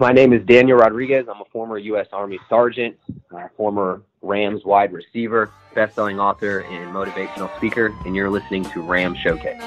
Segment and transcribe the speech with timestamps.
[0.00, 1.26] My name is Daniel Rodriguez.
[1.28, 2.06] I'm a former U.S.
[2.12, 2.96] Army sergeant,
[3.34, 9.16] uh, former Rams wide receiver, best-selling author, and motivational speaker, and you're listening to Ram
[9.16, 9.60] Showcase.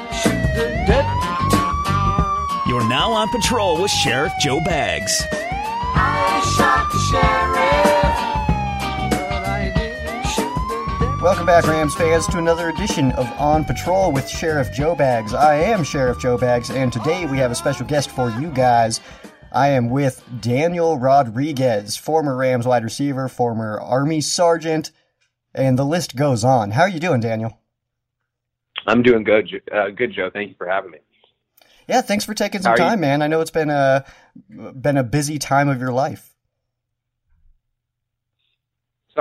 [2.65, 5.21] You're now on patrol with Sheriff Joe Bags.
[11.21, 15.33] Welcome back, Rams fans, to another edition of On Patrol with Sheriff Joe Bags.
[15.33, 19.01] I am Sheriff Joe Bags, and today we have a special guest for you guys.
[19.51, 24.91] I am with Daniel Rodriguez, former Rams wide receiver, former Army sergeant,
[25.53, 26.71] and the list goes on.
[26.71, 27.59] How are you doing, Daniel?
[28.87, 29.49] I'm doing good.
[29.71, 30.29] Uh, good, Joe.
[30.31, 30.99] Thank you for having me.
[31.87, 33.01] Yeah, thanks for taking some time, you?
[33.01, 33.21] man.
[33.21, 34.05] I know it's been a
[34.49, 36.30] been a busy time of your life.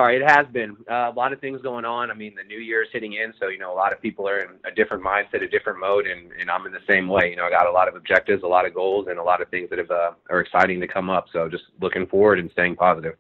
[0.01, 2.11] Sorry, it has been uh, a lot of things going on.
[2.11, 4.27] I mean, the new year is hitting in, so you know a lot of people
[4.27, 7.29] are in a different mindset, a different mode, and, and I'm in the same way.
[7.29, 9.43] You know, I got a lot of objectives, a lot of goals, and a lot
[9.43, 11.27] of things that have, uh, are exciting to come up.
[11.35, 13.17] So just looking forward and staying positive.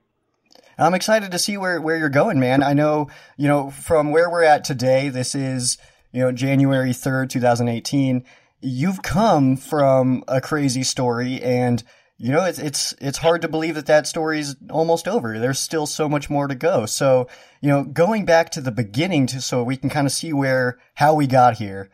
[0.78, 2.62] I'm excited to see where where you're going, man.
[2.62, 5.10] I know you know from where we're at today.
[5.10, 5.76] This is
[6.12, 8.24] you know January third, 2018.
[8.62, 11.84] You've come from a crazy story and
[12.22, 15.38] you know, it's it's it's hard to believe that that story's almost over.
[15.38, 16.84] There's still so much more to go.
[16.84, 17.28] So,
[17.62, 20.78] you know, going back to the beginning to so we can kind of see where
[20.92, 21.88] how we got here.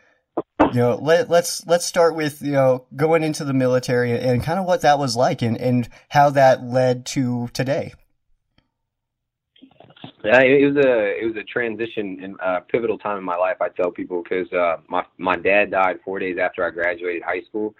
[0.73, 4.59] You know, let let's let's start with you know going into the military and kind
[4.59, 7.93] of what that was like and and how that led to today.
[10.25, 13.59] Yeah, it was a it was a transition and a pivotal time in my life.
[13.61, 17.43] I tell people because uh, my my dad died four days after I graduated high
[17.49, 17.77] school,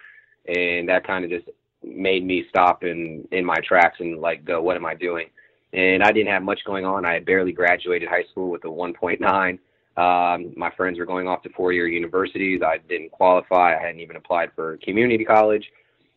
[0.47, 1.49] and that kind of just
[1.83, 5.29] made me stop in in my tracks and like go, what am I doing?
[5.73, 7.05] And I didn't have much going on.
[7.05, 9.59] I had barely graduated high school with a 1.9.
[9.97, 12.61] Um, my friends were going off to four-year universities.
[12.63, 13.75] I didn't qualify.
[13.75, 15.71] I hadn't even applied for community college,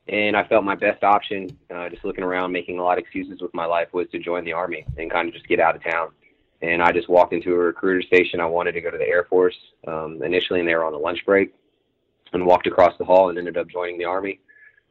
[0.07, 3.41] and I felt my best option, uh, just looking around, making a lot of excuses
[3.41, 5.83] with my life, was to join the army and kind of just get out of
[5.83, 6.11] town.
[6.61, 8.39] And I just walked into a recruiter station.
[8.39, 9.57] I wanted to go to the Air Force
[9.89, 11.55] um, initially, and they were on a lunch break,
[12.35, 14.41] and walked across the hall and ended up joining the army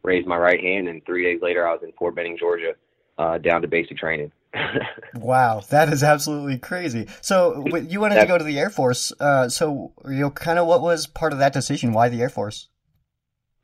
[0.04, 2.74] raised my right hand, and three days later, I was in Fort Benning, Georgia,
[3.18, 4.32] uh, down to basic training.
[5.16, 7.08] wow, that is absolutely crazy.
[7.22, 9.14] So you wanted to go to the Air Force.
[9.20, 11.94] Uh, so you know, kind of what was part of that decision?
[11.94, 12.70] Why the Air Force?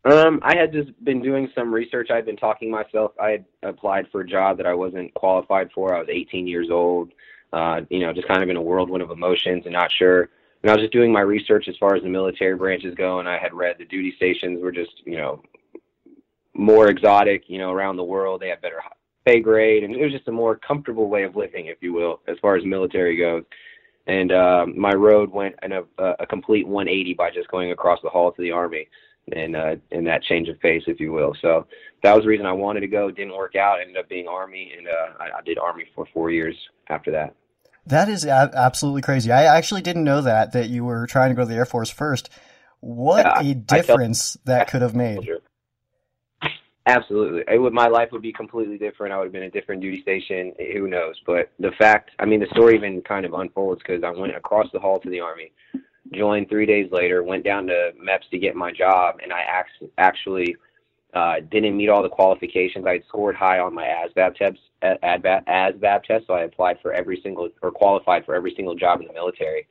[0.06, 2.10] Um, I had just been doing some research.
[2.12, 3.14] I'd been talking myself.
[3.20, 5.96] I had applied for a job that I wasn't qualified for.
[5.96, 7.12] I was 18 years old.
[7.52, 10.30] Uh, you know, just kind of in a whirlwind of emotions and not sure.
[10.62, 13.30] And I was just doing my research as far as the military branches go, and
[13.30, 15.42] I had read the duty stations were just, you know,
[16.56, 18.42] more exotic, you know, around the world.
[18.42, 18.82] They had better
[19.26, 22.22] pay grade, and it was just a more comfortable way of living, if you will,
[22.28, 23.44] as far as military goes.
[24.08, 28.10] And uh, my road went in a, a complete 180 by just going across the
[28.10, 28.88] hall to the army,
[29.32, 31.36] and uh, and that change of pace, if you will.
[31.42, 31.66] So
[32.04, 33.08] that was the reason I wanted to go.
[33.08, 33.82] It didn't work out.
[33.82, 36.56] Ended up being army, and uh, I, I did army for four years
[36.90, 37.34] after that.
[37.88, 39.32] That is a- absolutely crazy.
[39.32, 41.90] I actually didn't know that that you were trying to go to the Air Force
[41.90, 42.30] first.
[42.80, 45.28] What yeah, a difference that could have made.
[46.88, 47.44] Absolutely.
[47.48, 49.12] It would, my life would be completely different.
[49.12, 50.54] I would have been a different duty station.
[50.74, 51.16] Who knows?
[51.26, 54.68] But the fact, I mean, the story even kind of unfolds because I went across
[54.72, 55.52] the hall to the Army,
[56.14, 59.42] joined three days later, went down to MEPS to get my job, and I
[59.98, 60.56] actually
[61.16, 62.86] uh, didn't meet all the qualifications.
[62.86, 67.20] I had scored high on my ASVAB test, ASVAB test, so I applied for every
[67.24, 69.68] single, or qualified for every single job in the military.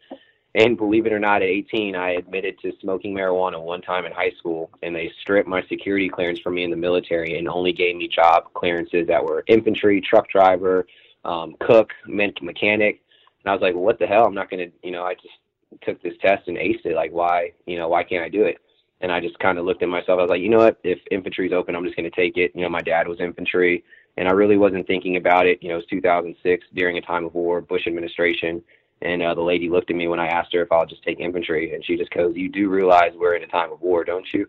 [0.56, 4.12] And believe it or not, at 18, I admitted to smoking marijuana one time in
[4.12, 7.72] high school, and they stripped my security clearance from me in the military and only
[7.72, 10.86] gave me job clearances that were infantry, truck driver,
[11.24, 13.00] um, cook, mechanic.
[13.44, 14.24] And I was like, what the hell?
[14.26, 16.94] I'm not going to, you know, I just took this test and aced it.
[16.94, 18.58] Like, why, you know, why can't I do it?
[19.00, 20.18] And I just kind of looked at myself.
[20.18, 20.78] I was like, you know what?
[20.84, 22.52] If infantry's open, I'm just going to take it.
[22.54, 23.82] You know, my dad was infantry,
[24.16, 25.60] and I really wasn't thinking about it.
[25.62, 28.62] You know, it was 2006 during a time of war, Bush administration
[29.02, 31.20] and uh, the lady looked at me when I asked her if I'll just take
[31.20, 34.26] infantry, and she just goes, "You do realize we're in a time of war, don't
[34.32, 34.46] you?"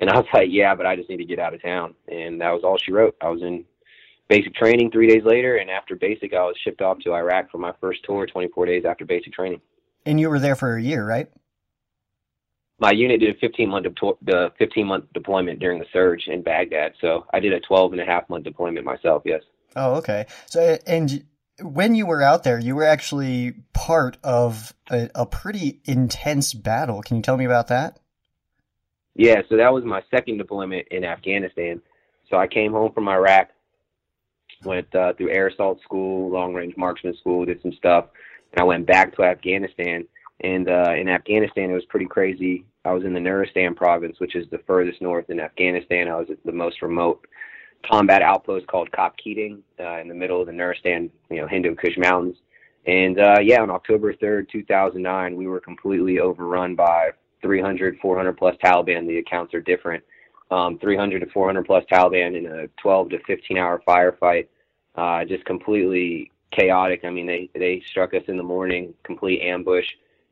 [0.00, 2.40] And I was like, "Yeah, but I just need to get out of town." And
[2.40, 3.16] that was all she wrote.
[3.20, 3.64] I was in
[4.28, 7.58] basic training three days later, and after basic, I was shipped off to Iraq for
[7.58, 8.26] my first tour.
[8.26, 9.60] 24 days after basic training.
[10.04, 11.28] And you were there for a year, right?
[12.82, 13.86] my unit did a 15 month
[14.24, 16.92] de- 15 month deployment during the surge in Baghdad.
[17.00, 19.22] So I did a 12 and a half month deployment myself.
[19.24, 19.42] Yes.
[19.76, 20.26] Oh, okay.
[20.46, 21.24] So and
[21.62, 23.54] when you were out there, you were actually
[23.86, 27.02] part of a, a pretty intense battle.
[27.02, 27.98] Can you tell me about that?
[29.16, 29.42] Yeah.
[29.48, 31.82] So that was my second deployment in Afghanistan.
[32.30, 33.48] So I came home from Iraq,
[34.64, 38.06] went uh, through air assault school, long range marksman school, did some stuff,
[38.52, 40.06] and I went back to Afghanistan.
[40.42, 42.64] And uh, in Afghanistan, it was pretty crazy.
[42.84, 46.06] I was in the Nuristan province, which is the furthest north in Afghanistan.
[46.06, 47.26] I was at the most remote
[47.84, 51.74] combat outpost called COP Keating uh, in the middle of the Nuristan, you know, Hindu
[51.74, 52.36] Kush Mountains.
[52.86, 57.10] And uh, yeah, on October 3rd, 2009, we were completely overrun by
[57.42, 59.06] 300, 400 plus Taliban.
[59.06, 60.02] The accounts are different.
[60.50, 64.48] Um, 300 to 400 plus Taliban in a 12 to 15 hour firefight.
[64.94, 67.02] Uh, just completely chaotic.
[67.04, 69.86] I mean, they they struck us in the morning, complete ambush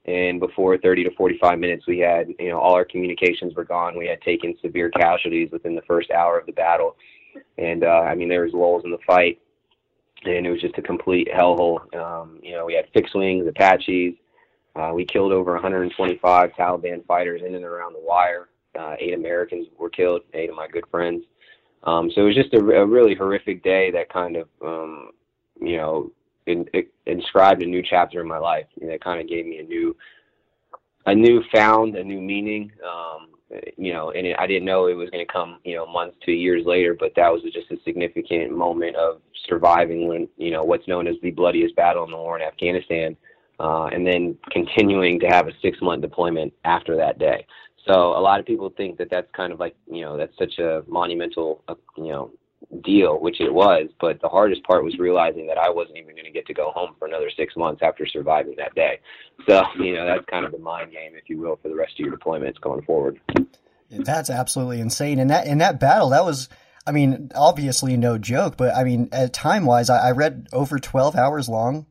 [0.06, 3.96] and before 30 to 45 minutes we had you know all our communications were gone
[3.98, 6.96] we had taken severe casualties within the first hour of the battle
[7.58, 9.38] and uh i mean there was lulls in the fight
[10.24, 14.14] and it was just a complete hellhole um you know we had fixed wings apaches
[14.76, 19.66] uh we killed over 125 taliban fighters in and around the wire uh eight americans
[19.78, 21.24] were killed eight of my good friends
[21.84, 25.10] um so it was just a, a really horrific day that kind of um
[25.60, 26.10] you know
[26.46, 28.66] in, it inscribed a new chapter in my life.
[28.80, 29.96] Know, it kind of gave me a new,
[31.06, 32.72] a new found, a new meaning.
[32.84, 33.28] Um,
[33.76, 36.16] you know, and it, I didn't know it was going to come, you know, months
[36.24, 40.62] to years later, but that was just a significant moment of surviving when, you know,
[40.62, 43.16] what's known as the bloodiest battle in the war in Afghanistan,
[43.58, 47.46] uh, and then continuing to have a six month deployment after that day.
[47.86, 50.58] So a lot of people think that that's kind of like, you know, that's such
[50.58, 52.30] a monumental, uh, you know,
[52.82, 53.88] deal, which it was.
[54.00, 56.70] But the hardest part was realizing that I wasn't even going to get to go
[56.70, 59.00] home for another six months after surviving that day.
[59.48, 61.92] So, you know, that's kind of the mind game, if you will, for the rest
[61.94, 63.20] of your deployments going forward.
[63.90, 65.18] That's absolutely insane.
[65.18, 66.48] And that in that battle, that was.
[66.86, 70.78] I mean, obviously no joke, but I mean, at time wise, I, I read over
[70.78, 71.86] 12 hours long.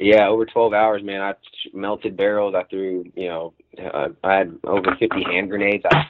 [0.00, 1.20] Yeah, over 12 hours, man.
[1.20, 1.34] I
[1.72, 2.54] melted barrels.
[2.56, 5.84] I threw, you know, uh, I had over 50 hand grenades.
[5.90, 6.06] I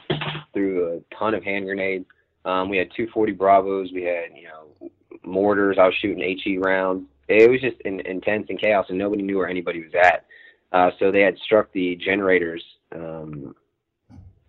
[0.53, 2.05] threw a ton of hand grenades.
[2.45, 3.91] Um, we had 240 Bravos.
[3.93, 4.89] We had, you know,
[5.23, 5.77] mortars.
[5.79, 7.07] I was shooting HE rounds.
[7.27, 10.25] It was just in, intense and chaos, and nobody knew where anybody was at.
[10.71, 12.63] Uh, so they had struck the generators
[12.93, 13.55] um,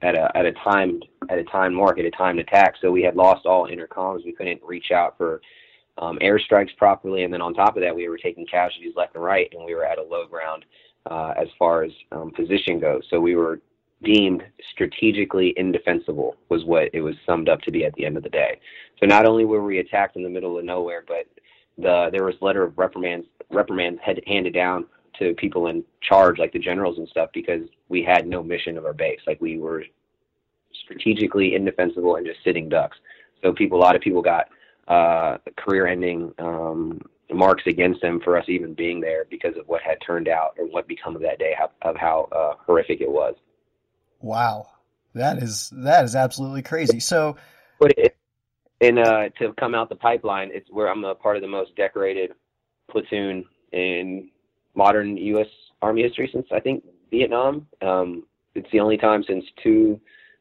[0.03, 1.01] at a at a time
[1.31, 2.75] at a time mark at a timed attack.
[2.81, 4.25] So we had lost all intercoms.
[4.25, 5.41] We couldn't reach out for
[5.99, 9.25] um, airstrikes properly, and then on top of that, we were taking casualties left and
[9.25, 10.67] right, and we were at a low ground
[11.11, 13.03] uh, as far as um, position goes.
[13.09, 13.61] So we were
[14.03, 18.23] deemed strategically indefensible was what it was summed up to be at the end of
[18.23, 18.61] the day.
[19.01, 21.27] So not only were we attacked in the middle of nowhere, but
[21.79, 24.87] the there was letter of reprimands reprimands had handed down
[25.19, 28.85] to people in charge, like the generals and stuff, because we had no mission of
[28.85, 29.21] our base.
[29.27, 29.85] Like we were
[30.85, 32.99] strategically indefensible and just sitting ducks.
[33.43, 34.49] So people, a lot of people got
[34.89, 37.01] uh, career-ending um,
[37.33, 40.67] marks against them for us even being there because of what had turned out or
[40.67, 43.35] what become of that day, how, of how uh, horrific it was.
[44.27, 44.67] Wow,
[45.15, 46.99] that is that is absolutely crazy.
[46.99, 47.37] So,
[47.79, 48.17] but it,
[48.81, 51.77] and uh, to come out the pipeline, it's where I'm a part of the most
[51.77, 52.33] decorated
[52.91, 54.29] platoon in
[54.75, 55.47] modern U.S.
[55.81, 56.83] Army history since I think
[57.13, 57.69] Vietnam.
[57.83, 58.25] Um,
[58.57, 60.01] it's the only time since two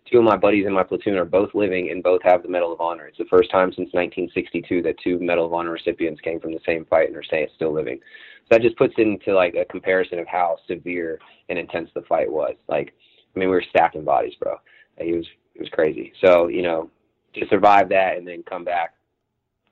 [0.09, 2.73] two of my buddies in my platoon are both living and both have the Medal
[2.73, 3.05] of Honor.
[3.05, 6.59] It's the first time since 1962 that two Medal of Honor recipients came from the
[6.65, 7.99] same fight and are still living.
[7.99, 12.31] So that just puts into like a comparison of how severe and intense the fight
[12.31, 12.55] was.
[12.67, 12.93] Like
[13.35, 14.55] I mean, we were stacking bodies, bro.
[14.97, 15.25] It was
[15.55, 16.13] it was crazy.
[16.23, 16.89] So you know,
[17.33, 18.93] to survive that and then come back,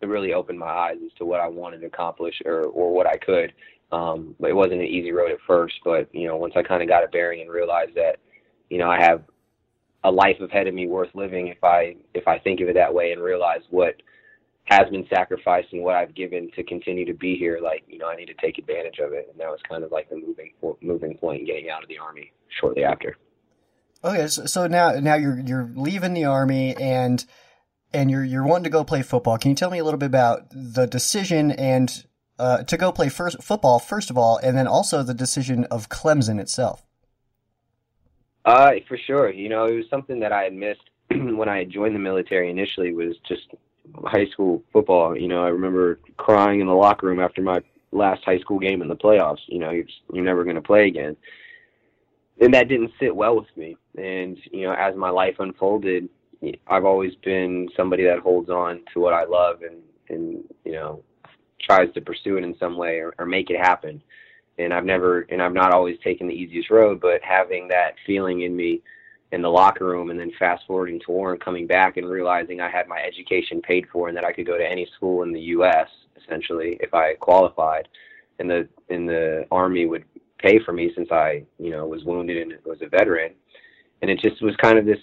[0.01, 3.08] it really opened my eyes as to what I wanted to accomplish or or what
[3.08, 3.53] I could.
[3.91, 5.75] Um, but it wasn't an easy road at first.
[5.84, 8.17] But you know, once I kind of got a bearing and realized that,
[8.70, 9.24] you know, I have
[10.03, 12.93] a life ahead of me worth living if I if I think of it that
[12.93, 13.96] way and realize what
[14.65, 17.60] has been sacrificed and what I've given to continue to be here.
[17.62, 19.91] Like you know, I need to take advantage of it, and that was kind of
[19.91, 20.51] like the moving
[20.82, 23.17] moving point getting out of the army shortly after.
[24.03, 27.24] Okay, so, so now now you're you're leaving the army and
[27.93, 29.38] and you're you're wanting to go play football.
[29.38, 32.05] Can you tell me a little bit about the decision and
[32.38, 35.88] uh, to go play first football first of all, and then also the decision of
[35.88, 36.83] Clemson itself?
[38.43, 39.31] Uh, for sure.
[39.31, 42.93] You know, it was something that I had missed when I joined the military initially.
[42.93, 43.48] Was just
[44.03, 45.17] high school football.
[45.17, 47.62] You know, I remember crying in the locker room after my
[47.93, 49.39] last high school game in the playoffs.
[49.48, 51.15] You know, you're, you're never going to play again
[52.39, 53.77] and that didn't sit well with me.
[53.97, 56.09] And you know, as my life unfolded,
[56.67, 61.03] I've always been somebody that holds on to what I love and and you know
[61.61, 64.01] tries to pursue it in some way or, or make it happen.
[64.57, 68.41] and I've never and I've not always taken the easiest road, but having that feeling
[68.41, 68.81] in me
[69.31, 72.69] in the locker room and then fast forwarding to Warren coming back and realizing I
[72.69, 75.39] had my education paid for and that I could go to any school in the
[75.57, 75.87] US
[76.21, 77.87] essentially if I qualified
[78.39, 80.05] and the and the army would
[80.43, 83.33] pay for me since I, you know, was wounded and was a veteran.
[84.01, 85.00] And it just was kind of this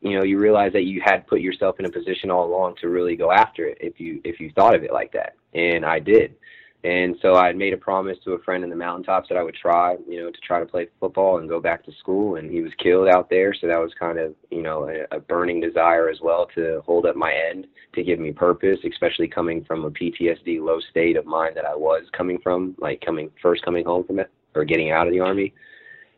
[0.00, 2.88] you know, you realize that you had put yourself in a position all along to
[2.88, 5.34] really go after it if you if you thought of it like that.
[5.54, 6.36] And I did.
[6.82, 9.42] And so I had made a promise to a friend in the mountaintops that I
[9.42, 12.36] would try, you know, to try to play football and go back to school.
[12.36, 15.20] And he was killed out there, so that was kind of, you know, a, a
[15.20, 19.62] burning desire as well to hold up my end, to give me purpose, especially coming
[19.64, 23.62] from a PTSD low state of mind that I was coming from, like coming first
[23.62, 25.54] coming home from it or getting out of the army.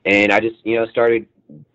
[0.05, 1.27] And I just, you know, started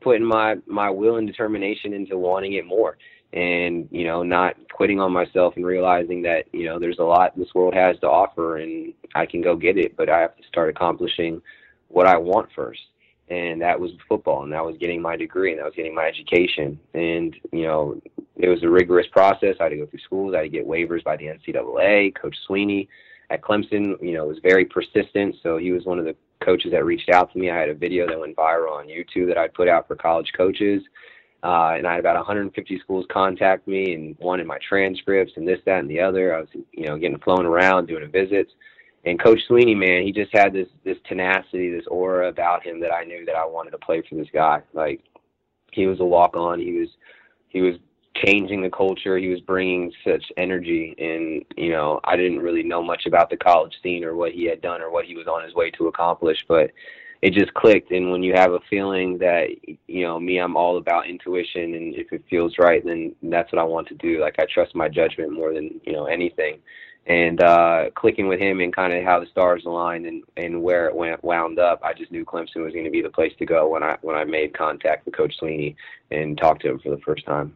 [0.01, 2.97] putting my my will and determination into wanting it more
[3.33, 7.37] and you know not quitting on myself and realizing that you know there's a lot
[7.37, 10.43] this world has to offer and I can go get it but I have to
[10.47, 11.41] start accomplishing
[11.89, 12.81] what I want first.
[13.29, 16.05] And that was football and that was getting my degree and that was getting my
[16.05, 16.79] education.
[16.93, 18.01] And you know
[18.37, 19.55] it was a rigorous process.
[19.59, 20.33] I had to go through schools.
[20.33, 22.87] I had to get waivers by the NCAA coach Swinney
[23.29, 24.01] at Clemson.
[24.01, 25.35] You know was very persistent.
[25.43, 26.15] So he was one of the
[26.47, 29.27] coaches that reached out to me I had a video that went viral on YouTube
[29.27, 30.81] that I put out for college coaches
[31.43, 35.59] uh, and I had about 150 schools contact me and wanted my transcripts and this,
[35.65, 36.35] that, and the other.
[36.35, 38.51] I was, you know, getting flown around doing a visits.
[39.05, 42.91] And Coach Swinney, man, he just had this this tenacity, this aura about him that
[42.91, 44.61] I knew that I wanted to play for this guy.
[44.73, 45.01] Like
[45.71, 46.59] he was a walk on.
[46.59, 46.89] He was
[47.49, 47.75] he was
[48.25, 49.17] changing the culture.
[49.17, 53.37] He was bringing such energy, and you know, I didn't really know much about the
[53.37, 55.87] college scene or what he had done or what he was on his way to
[55.87, 56.71] accomplish, but
[57.21, 57.91] it just clicked.
[57.91, 59.47] And when you have a feeling that,
[59.87, 63.61] you know, me, I'm all about intuition, and if it feels right, then that's what
[63.61, 64.19] I want to do.
[64.21, 66.59] Like I trust my judgment more than you know anything.
[67.07, 70.87] And uh, clicking with him and kind of how the stars aligned and, and where
[70.87, 73.45] it went wound up, I just knew Clemson was going to be the place to
[73.45, 75.75] go when I when I made contact with Coach Swinney
[76.11, 77.55] and talked to him for the first time.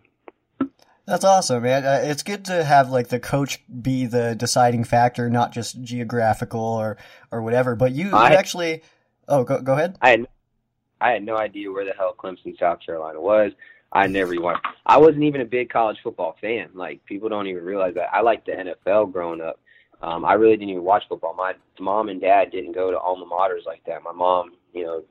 [1.06, 1.86] That's awesome, man.
[1.86, 6.62] Uh, it's good to have like the coach be the deciding factor, not just geographical
[6.62, 6.98] or
[7.32, 7.76] or whatever.
[7.76, 8.84] But you, you actually
[9.32, 9.98] Oh, go go ahead.
[10.02, 10.28] I had
[11.00, 13.54] I had no idea where the hell Clemson, South Carolina was.
[13.94, 14.56] I never even.
[14.86, 16.70] I wasn't even a big college football fan.
[16.74, 18.14] Like people don't even realize that.
[18.14, 19.60] I liked the NFL growing up.
[20.02, 21.34] Um, I really didn't even watch football.
[21.34, 24.04] My mom and dad didn't go to alma maters like that.
[24.04, 25.04] My mom, you know,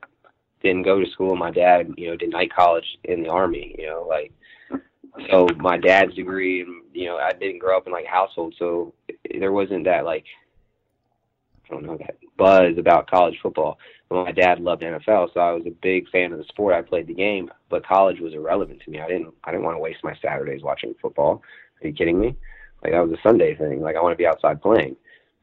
[0.61, 1.35] didn't go to school.
[1.35, 3.75] My dad, you know, did night college in the army.
[3.77, 4.31] You know, like
[5.29, 8.93] so my dad's degree, and you know, I didn't grow up in like household, so
[9.37, 10.25] there wasn't that like
[11.69, 13.77] I don't know that buzz about college football.
[14.09, 16.75] But my dad loved NFL, so I was a big fan of the sport.
[16.75, 18.99] I played the game, but college was irrelevant to me.
[18.99, 21.41] I didn't I didn't want to waste my Saturdays watching football.
[21.81, 22.35] Are you kidding me?
[22.83, 23.81] Like that was a Sunday thing.
[23.81, 24.95] Like I want to be outside playing,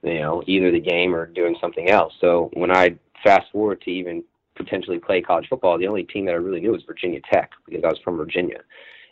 [0.03, 2.13] you know, either the game or doing something else.
[2.21, 4.25] So when I fast forward to even
[4.57, 7.85] potentially play college football, the only team that I really knew was Virginia Tech because
[7.85, 8.61] I was from Virginia.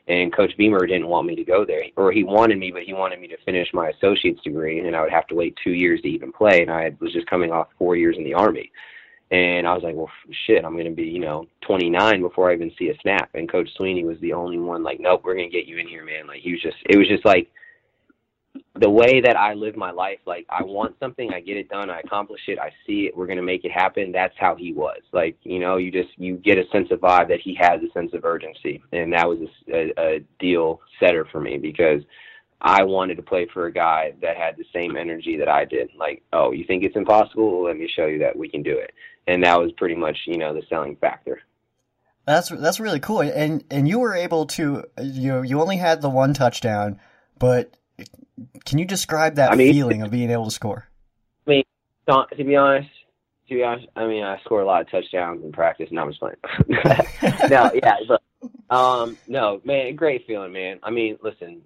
[0.09, 2.93] And Coach Beamer didn't want me to go there, or he wanted me, but he
[2.93, 6.01] wanted me to finish my associate's degree, and I would have to wait two years
[6.03, 6.63] to even play.
[6.63, 8.71] And I was just coming off four years in the army,
[9.33, 10.11] and I was like, well,
[10.47, 13.31] shit, I'm going to be, you know, 29 before I even see a snap.
[13.35, 15.89] And Coach Swinney was the only one like, nope, we're going to get you in
[15.89, 16.29] here, man.
[16.29, 17.51] Like he was just, it was just like
[18.75, 20.19] the way that I live my life.
[20.27, 23.27] Like I want something, I get it done, I accomplish it, I see it, we're
[23.27, 24.13] to make it happen.
[24.13, 25.01] That's how he was.
[25.13, 27.93] Like, you know, you just, you get a sense of vibe that he has a
[27.93, 28.83] sense of urgency.
[28.93, 32.03] And that was a, a, a deal setter for me because
[32.61, 35.91] I wanted to play for a guy that had the same energy that I did.
[35.99, 37.53] Like, oh, you think it's impossible?
[37.53, 38.93] Well, let me show you that we can do it.
[39.27, 41.41] And that was pretty much, you know, the selling factor.
[42.27, 43.21] That's that's really cool.
[43.21, 46.99] And and you were able to you know, you only had the one touchdown,
[47.39, 47.77] but
[48.65, 50.89] can you describe that I mean, feeling of being able to score?
[51.47, 51.65] I mean,
[52.09, 52.89] to be honest,
[53.49, 56.11] to be honest, I mean, I score a lot of touchdowns in practice, and I'm
[56.11, 56.37] just playing.
[57.51, 58.23] no, yeah, but
[58.75, 60.81] um, no, man, great feeling, man.
[60.83, 61.63] I mean, listen,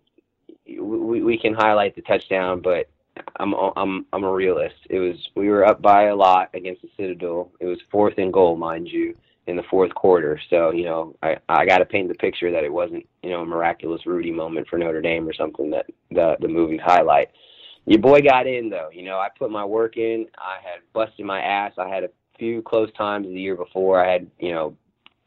[0.67, 2.89] we we can highlight the touchdown, but
[3.37, 4.77] I'm I'm I'm a realist.
[4.89, 7.51] It was we were up by a lot against the Citadel.
[7.61, 9.17] It was fourth and goal, mind you,
[9.47, 10.41] in the fourth quarter.
[10.51, 13.43] So you know I I got to paint the picture that it wasn't you know
[13.43, 17.29] a miraculous Rudy moment for Notre Dame or something that the the movies highlight.
[17.87, 18.91] Your boy got in though.
[18.93, 20.27] You know I put my work in.
[20.39, 21.73] I had busted my ass.
[21.79, 24.05] I had a few close times the year before.
[24.05, 24.77] I had you know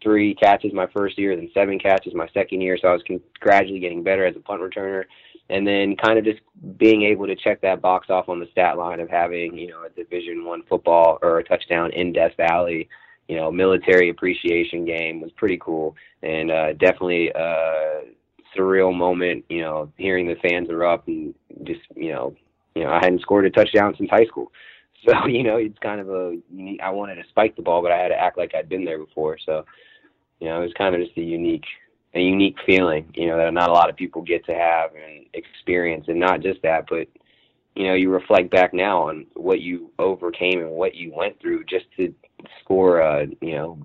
[0.01, 2.77] three catches my first year, then seven catches my second year.
[2.81, 5.05] So I was con- gradually getting better as a punt returner
[5.49, 6.39] and then kind of just
[6.77, 9.83] being able to check that box off on the stat line of having you know
[9.83, 12.87] a division one football or a touchdown in death valley
[13.27, 18.01] you know military appreciation game was pretty cool and uh definitely a
[18.57, 22.35] surreal moment you know hearing the fans are up and just you know
[22.75, 24.51] you know i hadn't scored a touchdown since high school
[25.09, 26.37] So you know, it's kind of a.
[26.81, 28.99] I wanted to spike the ball, but I had to act like I'd been there
[28.99, 29.37] before.
[29.45, 29.65] So
[30.39, 31.65] you know, it was kind of just a unique
[32.15, 35.25] a unique feeling, you know, that not a lot of people get to have and
[35.33, 36.05] experience.
[36.07, 37.07] And not just that, but
[37.75, 41.65] you know, you reflect back now on what you overcame and what you went through
[41.65, 42.13] just to
[42.63, 43.79] score, uh, you know,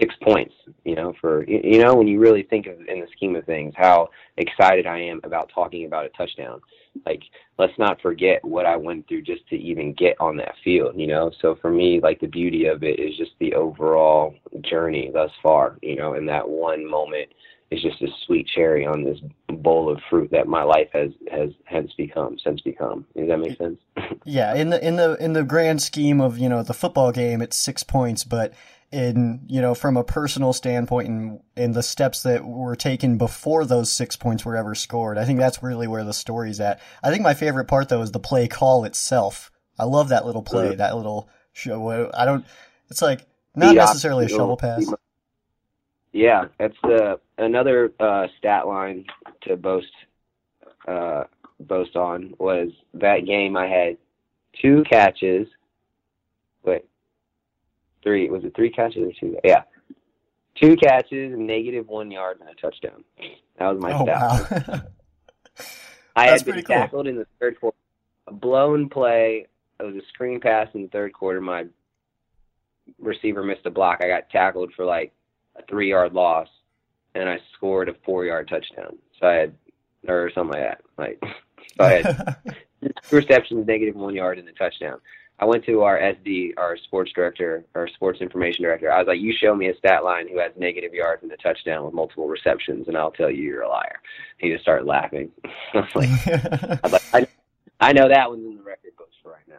[0.00, 0.54] six points.
[0.84, 3.74] You know, for you know, when you really think of in the scheme of things,
[3.76, 6.60] how excited I am about talking about a touchdown.
[7.06, 7.22] Like,
[7.58, 10.94] let's not forget what I went through just to even get on that field.
[10.96, 15.10] You know, so for me, like the beauty of it is just the overall journey
[15.12, 15.78] thus far.
[15.82, 17.28] You know, in that one moment
[17.72, 21.50] is just a sweet cherry on this bowl of fruit that my life has has
[21.64, 23.06] has become since become.
[23.16, 23.78] Does that make sense?
[24.24, 27.40] yeah, in the in the in the grand scheme of you know the football game,
[27.40, 28.52] it's six points, but
[28.90, 33.64] in you know from a personal standpoint and in the steps that were taken before
[33.64, 36.80] those six points were ever scored, I think that's really where the story's at.
[37.02, 39.50] I think my favorite part though is the play call itself.
[39.78, 42.10] I love that little play, that little show.
[42.12, 42.44] I don't.
[42.90, 43.26] It's like
[43.56, 44.84] not necessarily a shovel pass.
[46.12, 49.04] Yeah, that's the another uh, stat line
[49.42, 49.86] to boast
[50.86, 51.24] uh,
[51.60, 53.56] boast on was that game.
[53.56, 53.96] I had
[54.60, 55.46] two catches.
[56.64, 56.84] Wait,
[58.02, 59.36] three was it three catches or two?
[59.44, 59.62] Yeah,
[60.60, 63.04] two catches, negative one yard, and a touchdown.
[63.58, 64.68] That was my oh, stat.
[64.68, 64.82] Wow.
[66.16, 67.76] I had been tackled in the third quarter.
[68.26, 69.46] A blown play.
[69.80, 71.40] It was a screen pass in the third quarter.
[71.40, 71.64] My
[72.98, 74.00] receiver missed a block.
[74.02, 75.12] I got tackled for like
[75.56, 76.48] a three yard loss,
[77.14, 78.96] and I scored a four yard touchdown.
[79.20, 79.54] So I had,
[80.08, 80.80] or something like that.
[80.98, 81.22] Like,
[81.76, 82.36] so I had
[82.82, 84.98] two receptions, negative one yard, and a touchdown.
[85.38, 88.92] I went to our SD, our sports director, our sports information director.
[88.92, 91.36] I was like, "You show me a stat line who has negative yards and a
[91.38, 94.00] touchdown with multiple receptions, and I'll tell you you're a liar."
[94.38, 95.30] He just started laughing.
[95.74, 96.28] I was like,
[96.84, 97.26] I, like I,
[97.88, 99.54] I know that one's in the record books for right now.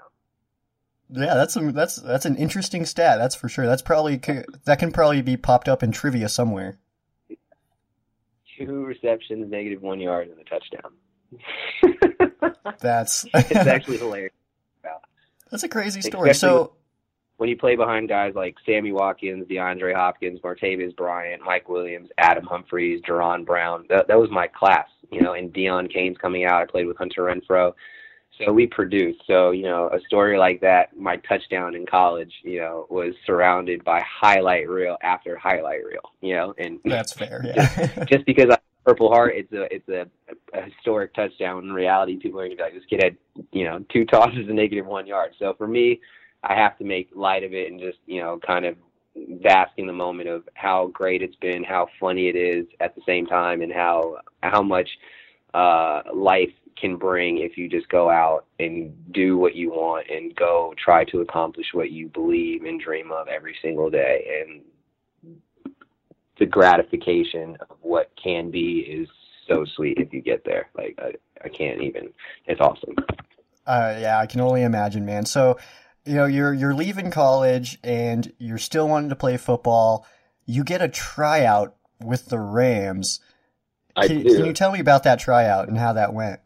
[1.09, 3.17] Yeah, that's a, that's that's an interesting stat.
[3.19, 3.65] That's for sure.
[3.65, 4.21] That's probably
[4.65, 6.79] that can probably be popped up in trivia somewhere.
[8.65, 10.93] Two receptions, negative one yard, and a touchdown.
[12.79, 14.33] that's it's actually hilarious.
[15.49, 16.31] That's a crazy story.
[16.31, 16.73] Especially so
[17.37, 22.45] when you play behind guys like Sammy Watkins, DeAndre Hopkins, Martavis Bryant, Mike Williams, Adam
[22.45, 24.87] Humphries, Jaron Brown, that, that was my class.
[25.11, 26.61] You know, and Deon Cain's coming out.
[26.61, 27.73] I played with Hunter Renfrow.
[28.39, 29.21] So we produced.
[29.27, 33.83] So, you know, a story like that, my touchdown in college, you know, was surrounded
[33.83, 37.43] by highlight reel after highlight reel, you know, and that's fair.
[37.45, 37.67] Yeah.
[37.95, 40.05] just, just because I Purple Heart, it's a it's a,
[40.57, 41.63] a historic touchdown.
[41.63, 43.17] In reality, people are gonna be like, this kid had,
[43.51, 45.33] you know, two tosses and negative one yard.
[45.39, 46.01] So for me,
[46.43, 48.75] I have to make light of it and just, you know, kind of
[49.41, 53.01] bask in the moment of how great it's been, how funny it is at the
[53.05, 54.89] same time, and how how much
[55.53, 60.35] uh, life can bring if you just go out and do what you want and
[60.35, 64.41] go try to accomplish what you believe and dream of every single day.
[64.41, 65.37] And
[66.39, 69.07] the gratification of what can be is
[69.47, 70.69] so sweet if you get there.
[70.75, 72.09] Like I, I can't even.
[72.45, 72.95] It's awesome.
[73.65, 75.25] Uh, yeah, I can only imagine, man.
[75.25, 75.57] So,
[76.05, 80.05] you know, you're you're leaving college and you're still wanting to play football.
[80.45, 83.21] You get a tryout with the Rams.
[83.95, 84.35] I can, do.
[84.35, 86.41] can you tell me about that tryout and how that went?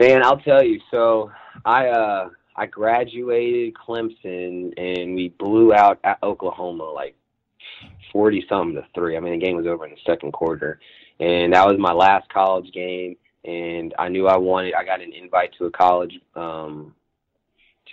[0.00, 0.80] Man, I'll tell you.
[0.90, 1.30] So
[1.66, 7.14] I uh I graduated Clemson and we blew out at Oklahoma like
[8.10, 9.18] forty something to three.
[9.18, 10.80] I mean the game was over in the second quarter.
[11.20, 15.12] And that was my last college game and I knew I wanted I got an
[15.12, 16.94] invite to a college um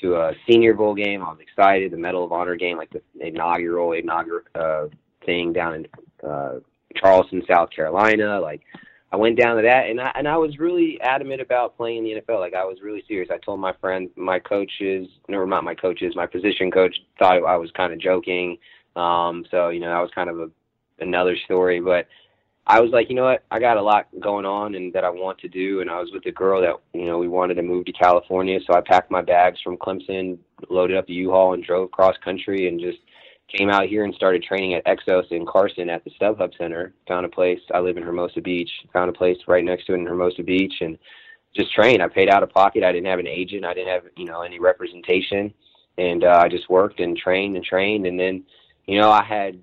[0.01, 1.21] to a senior bowl game.
[1.21, 4.85] I was excited, the Medal of Honor game, like the inaugural inaugural uh
[5.25, 5.87] thing down in
[6.25, 6.59] uh
[6.95, 8.61] Charleston, South Carolina, like
[9.11, 12.15] I went down to that, and I and I was really adamant about playing in
[12.15, 12.39] the NFL.
[12.39, 13.29] Like I was really serious.
[13.31, 17.55] I told my friends, my coaches, no, not my coaches, my position coach thought I
[17.55, 18.57] was kind of joking.
[18.97, 20.49] Um, so you know, that was kind of a
[20.99, 21.79] another story.
[21.79, 22.07] But
[22.65, 25.09] I was like, you know what, I got a lot going on and that I
[25.09, 27.63] want to do, and I was with a girl that you know we wanted to
[27.63, 28.59] move to California.
[28.67, 30.37] So I packed my bags from Clemson,
[30.69, 32.97] loaded up the U-Haul, and drove cross country and just
[33.47, 36.93] came out here and started training at Exos in Carson at the StubHub Center.
[37.07, 37.59] Found a place.
[37.73, 38.69] I live in Hermosa Beach.
[38.93, 40.97] Found a place right next to it in Hermosa Beach and
[41.55, 42.03] just trained.
[42.03, 42.83] I paid out of pocket.
[42.83, 43.65] I didn't have an agent.
[43.65, 45.53] I didn't have you know any representation,
[45.97, 48.05] and uh, I just worked and trained and trained.
[48.05, 48.43] And then
[48.85, 49.59] you know I had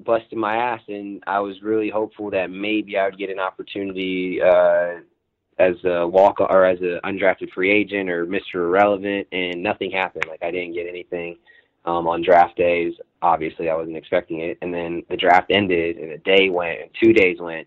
[0.00, 4.40] busted my ass, and I was really hopeful that maybe I would get an opportunity.
[4.42, 5.00] Uh,
[5.60, 8.54] as a walk or as an undrafted free agent or Mr.
[8.54, 10.26] Irrelevant, and nothing happened.
[10.28, 11.36] Like I didn't get anything
[11.88, 12.94] um, on draft days.
[13.22, 14.58] Obviously, I wasn't expecting it.
[14.60, 17.66] And then the draft ended, and a day went, and two days went,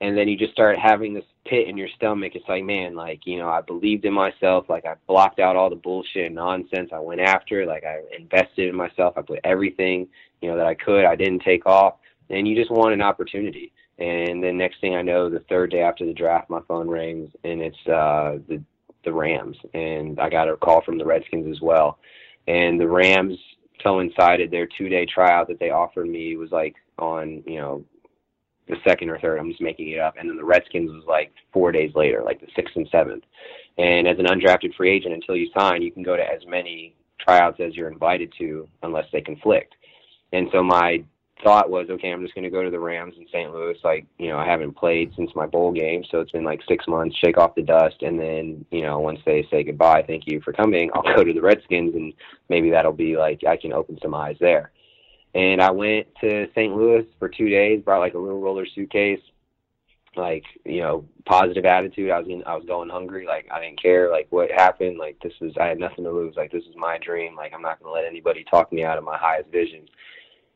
[0.00, 2.32] and then you just start having this pit in your stomach.
[2.36, 4.66] It's like, man, like, you know, I believed in myself.
[4.68, 6.90] Like, I blocked out all the bullshit and nonsense.
[6.94, 7.66] I went after.
[7.66, 9.14] Like, I invested in myself.
[9.16, 10.06] I put everything,
[10.40, 11.04] you know, that I could.
[11.04, 11.94] I didn't take off.
[12.30, 13.72] And you just want an opportunity.
[13.98, 17.30] And then next thing I know, the third day after the draft, my phone rings
[17.42, 18.62] and it's uh, the
[19.04, 19.56] the Rams.
[19.74, 21.98] And I got a call from the Redskins as well.
[22.48, 23.38] And the Rams
[23.82, 27.84] coincided their two day tryout that they offered me was like on, you know,
[28.68, 29.38] the second or third.
[29.38, 30.14] I'm just making it up.
[30.18, 33.24] And then the Redskins was like four days later, like the sixth and seventh.
[33.76, 36.94] And as an undrafted free agent, until you sign, you can go to as many
[37.20, 39.74] tryouts as you're invited to, unless they conflict.
[40.32, 41.04] And so my
[41.42, 43.52] thought was, okay, I'm just going to go to the Rams in St.
[43.52, 43.76] Louis.
[43.84, 46.86] Like, you know, I haven't played since my bowl game, so it's been like six
[46.88, 48.02] months, shake off the dust.
[48.02, 51.32] And then, you know, once they say goodbye, thank you for coming, I'll go to
[51.32, 52.12] the Redskins and
[52.48, 54.72] maybe that'll be like, I can open some eyes there.
[55.34, 56.74] And I went to St.
[56.74, 59.20] Louis for two days, brought like a little roller suitcase,
[60.16, 62.10] like, you know, positive attitude.
[62.10, 63.26] I was in, I was going hungry.
[63.26, 64.98] Like, I didn't care, like, what happened.
[64.98, 66.34] Like, this was, I had nothing to lose.
[66.36, 67.36] Like, this is my dream.
[67.36, 69.86] Like, I'm not going to let anybody talk me out of my highest vision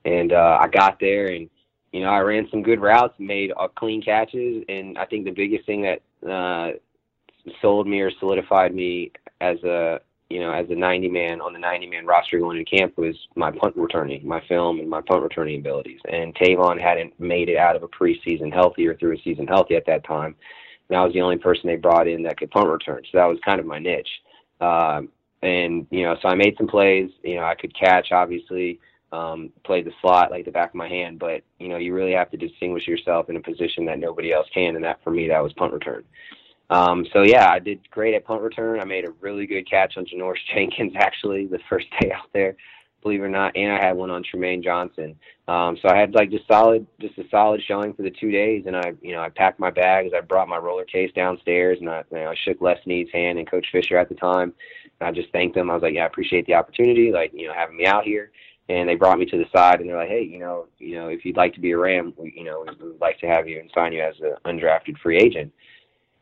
[0.04, 1.48] and uh, I got there and
[1.92, 5.30] you know I ran some good routes, made uh, clean catches, and I think the
[5.30, 6.72] biggest thing that uh,
[7.60, 11.58] sold me or solidified me as a you know as a 90 man on the
[11.58, 15.22] 90 man roster going to camp was my punt returning, my film, and my punt
[15.22, 16.00] returning abilities.
[16.10, 19.76] And Tavon hadn't made it out of a preseason healthy or through a season healthy
[19.76, 20.34] at that time.
[20.88, 23.26] And I was the only person they brought in that could punt return, so that
[23.26, 24.08] was kind of my niche.
[24.60, 25.08] Um,
[25.42, 27.10] and you know, so I made some plays.
[27.22, 28.78] You know, I could catch obviously
[29.12, 31.18] um, played the slot like the back of my hand.
[31.18, 34.48] But you know, you really have to distinguish yourself in a position that nobody else
[34.52, 36.04] can, and that for me, that was punt return.
[36.70, 38.80] Um, so yeah, I did great at punt return.
[38.80, 42.56] I made a really good catch on Janoris Jenkins actually the first day out there,
[43.02, 45.14] believe it or not, and I had one on Trumaine Johnson.
[45.48, 48.64] Um, so I had like just solid, just a solid showing for the two days,
[48.66, 50.12] and I, you know, I packed my bags.
[50.16, 53.38] I brought my roller case downstairs, and I, you know, I shook Les Snead's hand
[53.38, 54.54] and Coach Fisher at the time.
[55.00, 55.68] And I just thanked them.
[55.68, 58.30] I was like, yeah, I appreciate the opportunity, like you know, having me out here
[58.68, 61.08] and they brought me to the side and they're like, hey, you know, you know,
[61.08, 63.48] if you'd like to be a Ram, we, you know, we would like to have
[63.48, 65.52] you and sign you as an undrafted free agent.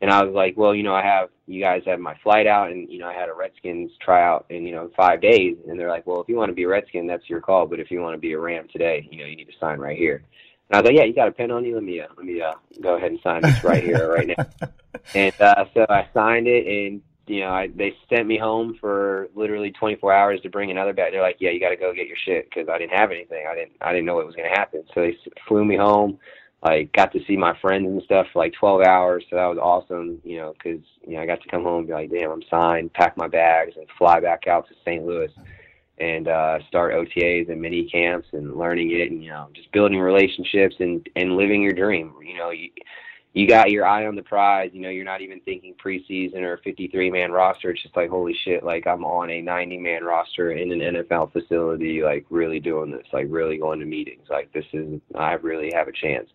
[0.01, 2.71] And I was like, well, you know, I have you guys have my flight out,
[2.71, 5.89] and you know, I had a Redskins tryout in you know five days, and they're
[5.89, 8.01] like, well, if you want to be a Redskin, that's your call, but if you
[8.01, 10.23] want to be a Ram today, you know, you need to sign right here.
[10.69, 11.75] And I was like, yeah, you got a pen on you?
[11.75, 14.69] Let me uh, let me uh, go ahead and sign this right here, right now.
[15.13, 19.29] and uh, so I signed it, and you know, I, they sent me home for
[19.35, 21.13] literally 24 hours to bring another bag.
[21.13, 23.45] They're like, yeah, you got to go get your shit because I didn't have anything.
[23.49, 24.83] I didn't, I didn't know what was going to happen.
[24.93, 26.17] So they flew me home.
[26.63, 29.23] I got to see my friends and stuff for like 12 hours.
[29.29, 31.87] So that was awesome, you know, because, you know, I got to come home and
[31.87, 35.03] be like, damn, I'm signed, pack my bags and fly back out to St.
[35.03, 35.31] Louis
[35.97, 39.99] and uh, start OTAs and mini camps and learning it and, you know, just building
[39.99, 42.13] relationships and, and living your dream.
[42.23, 42.69] You know, you,
[43.33, 44.71] you got your eye on the prize.
[44.73, 47.71] You know, you're not even thinking preseason or 53 man roster.
[47.71, 51.31] It's just like, holy shit, like I'm on a 90 man roster in an NFL
[51.31, 54.27] facility, like really doing this, like really going to meetings.
[54.29, 56.29] Like this is, I really have a chance.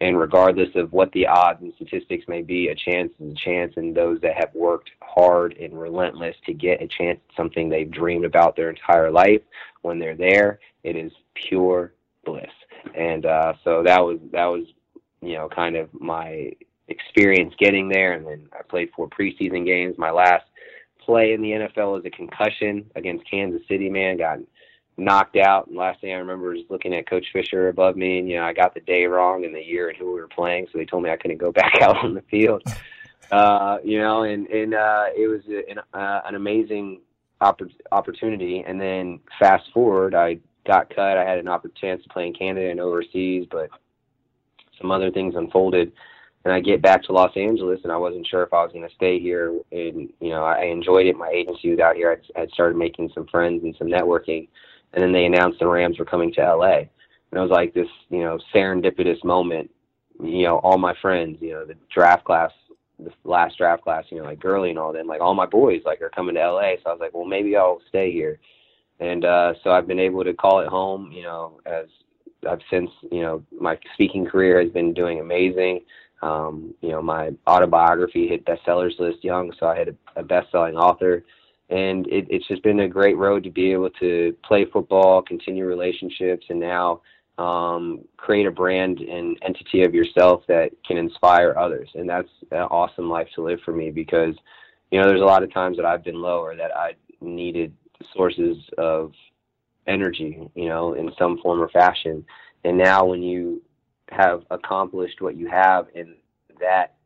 [0.00, 3.74] And regardless of what the odds and statistics may be, a chance is a chance.
[3.76, 7.90] And those that have worked hard and relentless to get a chance at something they've
[7.90, 9.42] dreamed about their entire life,
[9.82, 11.92] when they're there, it is pure
[12.24, 12.50] bliss.
[12.96, 14.64] And uh, so that was that was
[15.22, 16.52] you know, kind of my
[16.88, 18.12] experience getting there.
[18.14, 19.96] And then I played four preseason games.
[19.98, 20.44] My last
[21.04, 24.18] play in the NFL was a concussion against Kansas City, man.
[24.18, 24.38] Got
[24.96, 25.68] knocked out.
[25.68, 28.18] And last thing I remember is looking at Coach Fisher above me.
[28.18, 30.28] And, you know, I got the day wrong and the year and who we were
[30.28, 30.66] playing.
[30.70, 32.62] So they told me I couldn't go back out on the field.
[33.30, 37.00] Uh, you know, and, and, uh, it was an, uh, an amazing
[37.40, 37.60] opp-
[37.92, 38.64] opportunity.
[38.66, 41.16] And then fast forward, I got cut.
[41.16, 43.70] I had an opportunity to play in Canada and overseas, but
[44.80, 45.92] some other things unfolded
[46.44, 48.88] and I get back to Los Angeles and I wasn't sure if I was going
[48.88, 51.16] to stay here and you know I enjoyed it.
[51.16, 54.48] My agency was out here I had started making some friends and some networking
[54.92, 56.88] and then they announced the Rams were coming to LA and
[57.32, 59.70] it was like this you know serendipitous moment.
[60.22, 62.50] You know all my friends you know the draft class
[62.98, 65.82] the last draft class you know like Gurley and all them like all my boys
[65.84, 68.38] like are coming to LA so I was like well maybe I'll stay here.
[68.98, 71.86] And uh so I've been able to call it home you know as
[72.48, 75.80] I've since you know my speaking career has been doing amazing.
[76.22, 80.76] Um, you know, my autobiography hit bestsellers list young, so I had a, a best-selling
[80.76, 81.24] author,
[81.70, 85.64] and it, it's just been a great road to be able to play football, continue
[85.64, 87.00] relationships, and now
[87.38, 91.88] um, create a brand and entity of yourself that can inspire others.
[91.94, 94.34] And that's an awesome life to live for me because,
[94.90, 97.72] you know, there's a lot of times that I've been low or that I needed
[98.14, 99.12] sources of
[99.86, 102.24] energy, you know, in some form or fashion.
[102.64, 103.62] And now when you
[104.10, 106.14] have accomplished what you have and
[106.60, 106.96] that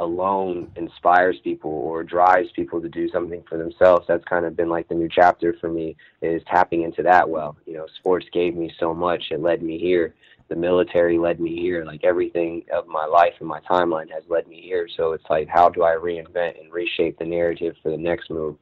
[0.00, 4.06] alone inspires people or drives people to do something for themselves.
[4.08, 7.56] That's kind of been like the new chapter for me is tapping into that well.
[7.66, 9.22] You know, sports gave me so much.
[9.30, 10.14] It led me here.
[10.48, 11.84] The military led me here.
[11.84, 14.88] Like everything of my life and my timeline has led me here.
[14.96, 18.56] So it's like, how do I reinvent and reshape the narrative for the next move?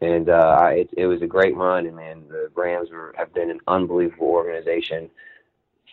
[0.00, 3.50] And uh, it, it was a great run, and man, the Rams were, have been
[3.50, 5.08] an unbelievable organization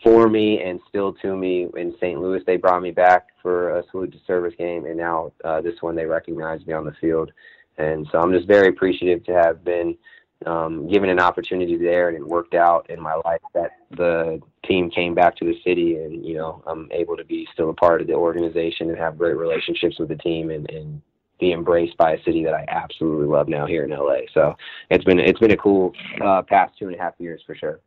[0.03, 2.19] for me and still to me in St.
[2.19, 2.41] Louis.
[2.45, 5.95] They brought me back for a salute to service game, and now uh, this one
[5.95, 7.31] they recognized me on the field.
[7.77, 9.97] And so I'm just very appreciative to have been
[10.45, 14.89] um, given an opportunity there, and it worked out in my life that the team
[14.89, 18.01] came back to the city, and you know I'm able to be still a part
[18.01, 21.01] of the organization and have great relationships with the team, and, and
[21.39, 24.21] be embraced by a city that I absolutely love now here in LA.
[24.33, 24.55] So
[24.89, 25.93] it's been it's been a cool
[26.23, 27.79] uh, past two and a half years for sure.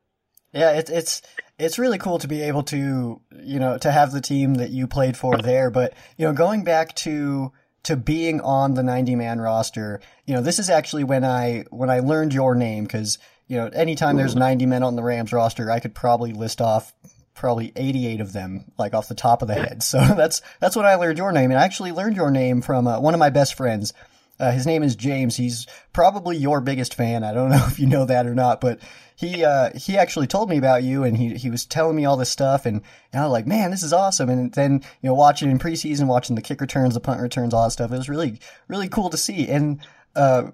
[0.52, 1.22] Yeah, it's it's
[1.58, 4.86] it's really cool to be able to you know to have the team that you
[4.86, 5.70] played for there.
[5.70, 7.52] But you know, going back to
[7.84, 11.90] to being on the 90 man roster, you know, this is actually when I when
[11.90, 15.70] I learned your name because you know anytime there's 90 men on the Rams roster,
[15.70, 16.92] I could probably list off
[17.36, 19.82] probably 88 of them like off the top of the head.
[19.82, 22.86] So that's that's when I learned your name, and I actually learned your name from
[22.86, 23.92] uh, one of my best friends.
[24.38, 25.34] Uh, his name is James.
[25.36, 27.24] He's probably your biggest fan.
[27.24, 28.80] I don't know if you know that or not, but
[29.14, 32.16] he uh, he actually told me about you, and he he was telling me all
[32.16, 34.28] this stuff, and, and I was like, man, this is awesome.
[34.28, 37.64] And then you know, watching in preseason, watching the kick returns, the punt returns, all
[37.64, 39.48] that stuff, it was really really cool to see.
[39.48, 39.80] And
[40.14, 40.50] uh,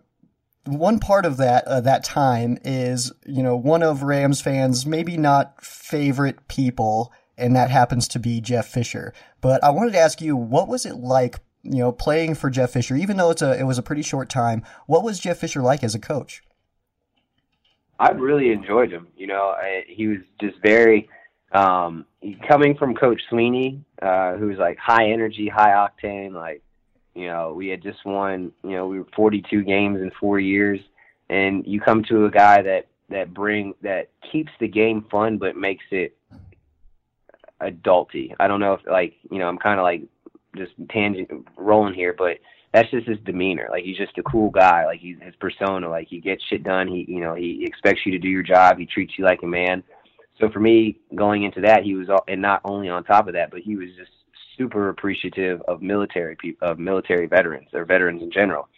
[0.64, 5.16] one part of that uh, that time is you know one of Rams fans maybe
[5.16, 9.12] not favorite people, and that happens to be Jeff Fisher.
[9.40, 11.40] But I wanted to ask you, what was it like?
[11.64, 14.28] You know, playing for Jeff Fisher, even though it's a it was a pretty short
[14.28, 14.64] time.
[14.86, 16.42] What was Jeff Fisher like as a coach?
[17.98, 19.06] I really enjoyed him.
[19.16, 21.08] You know, I, he was just very
[21.52, 22.04] um,
[22.48, 26.32] coming from Coach Swinney, uh, who's like high energy, high octane.
[26.32, 26.62] Like,
[27.14, 28.52] you know, we had just won.
[28.62, 30.80] You know, we were 42 games in four years,
[31.28, 35.56] and you come to a guy that that bring that keeps the game fun, but
[35.56, 36.16] makes it
[37.60, 38.34] adulty.
[38.40, 40.02] I don't know if like you know, I'm kind of like
[40.56, 42.38] just tangent rolling here, but
[42.72, 43.68] that's just his demeanor.
[43.70, 44.86] Like he's just a cool guy.
[44.86, 45.88] Like he's his persona.
[45.88, 46.88] Like he gets shit done.
[46.88, 48.78] He you know he expects you to do your job.
[48.78, 49.82] He treats you like a man.
[50.40, 53.34] So for me, going into that, he was all, and not only on top of
[53.34, 54.10] that, but he was just
[54.56, 58.68] super appreciative of military people, of military veterans or veterans in general.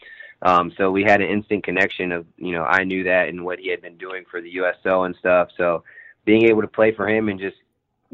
[0.43, 3.59] Um, so we had an instant connection of you know I knew that and what
[3.59, 5.49] he had been doing for the USO and stuff.
[5.57, 5.85] So
[6.25, 7.57] being able to play for him and just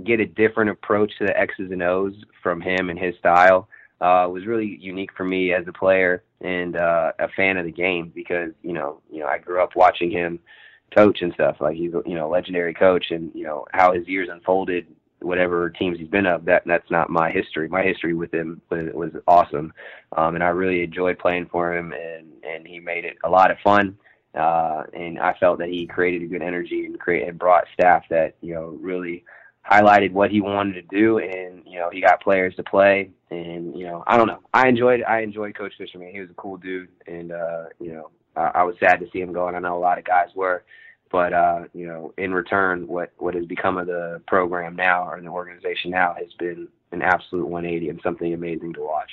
[0.05, 3.69] get a different approach to the X's and O's from him and his style
[4.01, 7.73] uh, was really unique for me as a player and uh, a fan of the
[7.73, 10.39] game because you know you know I grew up watching him
[10.95, 14.29] coach and stuff like he's you know legendary coach and you know how his years
[14.31, 14.87] unfolded
[15.23, 18.89] whatever teams he's been of that that's not my history my history with him was,
[18.95, 19.73] was awesome
[20.17, 23.51] um, and I really enjoyed playing for him and and he made it a lot
[23.51, 23.99] of fun
[24.35, 28.05] uh, and I felt that he created a good energy and create and brought staff
[28.11, 29.25] that you know really
[29.69, 33.77] highlighted what he wanted to do, and you know he got players to play, and
[33.77, 34.41] you know I don't know.
[34.55, 36.13] I enjoyed I enjoyed Coach Fisherman.
[36.13, 39.21] He was a cool dude, and uh, you know I, I was sad to see
[39.21, 40.65] him go, and I know a lot of guys were.
[41.11, 45.21] But uh, you know, in return, what what has become of the program now or
[45.21, 49.11] the organization now has been an absolute 180 and something amazing to watch.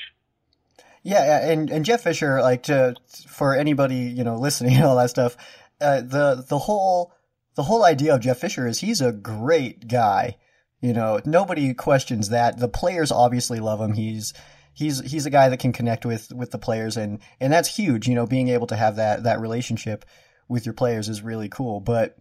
[1.04, 2.96] Yeah, and and Jeff Fisher, like to
[3.28, 5.38] for anybody you know listening and all that stuff,
[5.82, 7.14] uh, the the whole
[7.56, 10.38] the whole idea of Jeff Fisher is he's a great guy.
[10.82, 12.60] You know, nobody questions that.
[12.60, 13.94] The players obviously love him.
[13.94, 14.34] He's
[14.74, 18.08] he's he's a guy that can connect with with the players and and that's huge,
[18.08, 20.06] you know, being able to have that that relationship
[20.48, 21.80] with your players is really cool.
[21.80, 22.18] But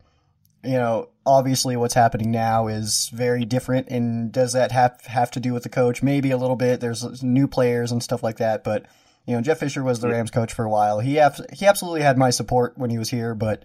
[0.64, 5.40] you know, obviously what's happening now is very different and does that have have to
[5.40, 6.02] do with the coach?
[6.02, 6.80] Maybe a little bit.
[6.80, 8.86] There's new players and stuff like that, but
[9.26, 11.00] you know, Jeff Fisher was the Rams coach for a while.
[11.00, 11.20] He
[11.52, 13.64] he absolutely had my support when he was here, but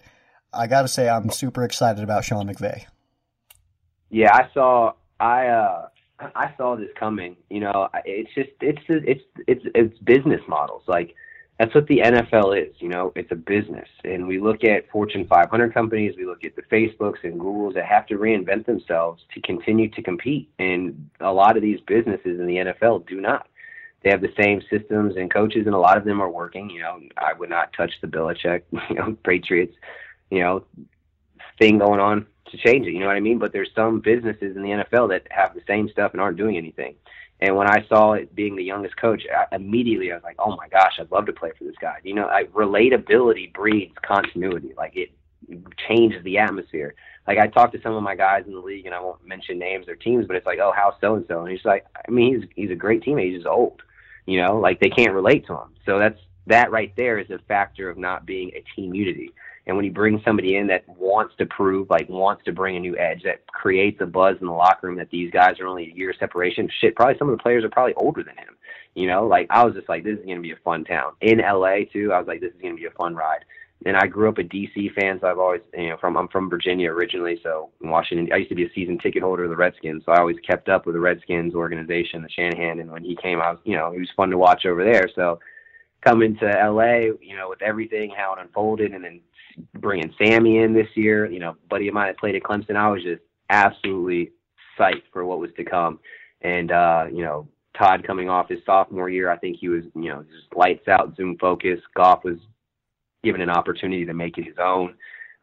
[0.52, 2.84] I got to say I'm super excited about Sean McVay.
[4.10, 5.88] Yeah, I saw I uh
[6.34, 7.36] I saw this coming.
[7.48, 10.82] You know, it's just it's it's it's it's business models.
[10.86, 11.14] Like
[11.58, 12.74] that's what the NFL is.
[12.78, 16.14] You know, it's a business, and we look at Fortune 500 companies.
[16.16, 20.02] We look at the Facebooks and Googles that have to reinvent themselves to continue to
[20.02, 20.50] compete.
[20.58, 23.46] And a lot of these businesses in the NFL do not.
[24.02, 26.68] They have the same systems and coaches, and a lot of them are working.
[26.70, 29.76] You know, I would not touch the Belichick, you know, Patriots
[30.32, 30.64] you know,
[31.58, 32.92] thing going on to change it.
[32.92, 33.38] You know what I mean?
[33.38, 36.56] But there's some businesses in the NFL that have the same stuff and aren't doing
[36.56, 36.94] anything.
[37.42, 40.54] And when I saw it being the youngest coach, I, immediately I was like, oh
[40.54, 41.96] my gosh, I'd love to play for this guy.
[42.04, 44.74] You know, like relatability breeds continuity.
[44.76, 45.10] Like it
[45.88, 46.94] changes the atmosphere.
[47.26, 49.58] Like I talked to some of my guys in the league, and I won't mention
[49.58, 51.40] names or teams, but it's like, oh, how's so and so?
[51.40, 53.32] And he's like, I mean, he's he's a great teammate.
[53.32, 53.82] He's just old.
[54.24, 55.74] You know, like they can't relate to him.
[55.84, 59.32] So that's that right there is a factor of not being a team unity.
[59.66, 62.80] And when you bring somebody in that wants to prove, like wants to bring a
[62.80, 65.84] new edge, that creates a buzz in the locker room that these guys are only
[65.90, 66.68] a year separation.
[66.80, 68.56] Shit, probably some of the players are probably older than him.
[68.94, 71.12] You know, like I was just like, this is gonna be a fun town.
[71.20, 73.44] In LA too, I was like, this is gonna be a fun ride.
[73.84, 76.48] And I grew up a DC fan, so I've always, you know, from I'm from
[76.48, 79.56] Virginia originally, so in Washington, I used to be a season ticket holder of the
[79.56, 83.16] Redskins, so I always kept up with the Redskins organization, the Shanahan, and when he
[83.16, 85.08] came, I was, you know, he was fun to watch over there.
[85.16, 85.40] So
[86.04, 89.20] coming to LA, you know, with everything how it unfolded, and then
[89.78, 92.88] bringing Sammy in this year, you know, buddy of mine that played at Clemson, I
[92.88, 94.32] was just absolutely
[94.78, 95.98] psyched for what was to come.
[96.42, 100.08] And uh, you know, Todd coming off his sophomore year, I think he was, you
[100.08, 101.80] know, just lights out, zoom focus.
[101.94, 102.38] Goff was
[103.22, 104.94] given an opportunity to make it his own.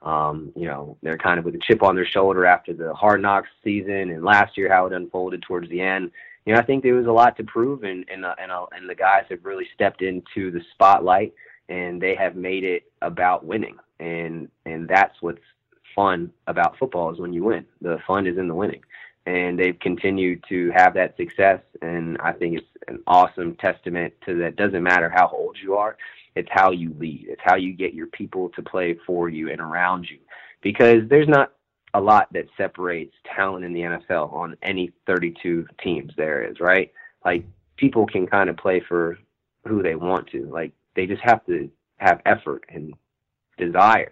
[0.01, 3.21] Um, you know, they're kind of with a chip on their shoulder after the hard
[3.21, 6.11] knocks season and last year how it unfolded towards the end
[6.49, 8.65] you know, I think there was a lot to prove, and and uh, and, uh,
[8.71, 11.33] and the guys have really stepped into the spotlight,
[11.69, 15.39] and they have made it about winning, and and that's what's
[15.95, 17.65] fun about football is when you win.
[17.81, 18.81] The fun is in the winning,
[19.25, 24.37] and they've continued to have that success, and I think it's an awesome testament to
[24.39, 24.55] that.
[24.55, 25.95] Doesn't matter how old you are,
[26.35, 29.61] it's how you lead, it's how you get your people to play for you and
[29.61, 30.17] around you,
[30.61, 31.53] because there's not
[31.93, 36.91] a lot that separates talent in the NFL on any 32 teams there is, right?
[37.25, 37.43] Like
[37.77, 39.17] people can kind of play for
[39.67, 40.45] who they want to.
[40.45, 42.93] Like they just have to have effort and
[43.57, 44.11] desire.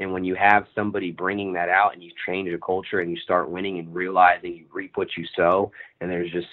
[0.00, 3.18] And when you have somebody bringing that out and you change a culture and you
[3.18, 6.46] start winning and realizing you reap what you sow, and there's just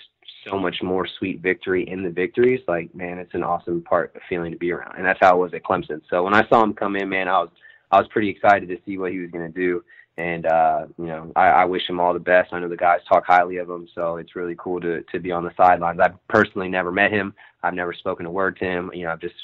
[0.46, 4.22] so much more sweet victory in the victories, like man, it's an awesome part of
[4.28, 4.98] feeling to be around.
[4.98, 6.02] And that's how it was at Clemson.
[6.10, 7.50] So when I saw him come in, man, I was
[7.90, 9.82] I was pretty excited to see what he was going to do
[10.20, 12.52] and uh, you know, I, I wish him all the best.
[12.52, 15.32] I know the guys talk highly of him, so it's really cool to to be
[15.32, 16.00] on the sidelines.
[16.02, 17.34] I've personally never met him.
[17.64, 18.92] I've never spoken a word to him.
[18.94, 19.36] You know, I've just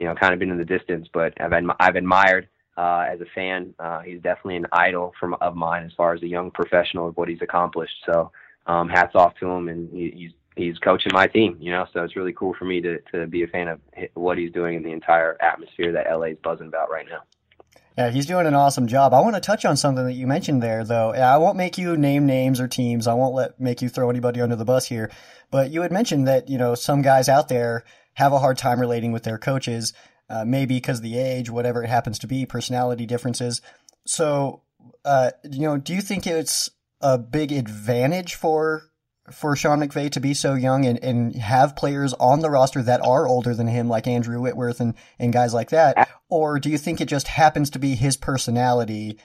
[0.00, 3.26] you know kind of been in the distance, but I've I've admired uh, as a
[3.34, 3.74] fan.
[3.78, 7.16] Uh, he's definitely an idol from of mine as far as a young professional of
[7.16, 7.94] what he's accomplished.
[8.06, 8.32] So
[8.66, 11.56] um, hats off to him, and he, he's he's coaching my team.
[11.60, 13.80] You know, so it's really cool for me to to be a fan of
[14.14, 17.22] what he's doing in the entire atmosphere that LA is buzzing about right now.
[18.00, 19.12] Yeah, he's doing an awesome job.
[19.12, 21.12] I want to touch on something that you mentioned there, though.
[21.12, 23.06] I won't make you name names or teams.
[23.06, 25.10] I won't let make you throw anybody under the bus here.
[25.50, 27.84] But you had mentioned that you know some guys out there
[28.14, 29.92] have a hard time relating with their coaches,
[30.30, 33.60] uh, maybe because of the age, whatever it happens to be, personality differences.
[34.06, 34.62] So,
[35.04, 36.70] uh, you know, do you think it's
[37.02, 38.89] a big advantage for
[39.32, 43.04] for Sean McVay to be so young and, and have players on the roster that
[43.04, 46.08] are older than him, like Andrew Whitworth and, and guys like that?
[46.28, 49.18] Or do you think it just happens to be his personality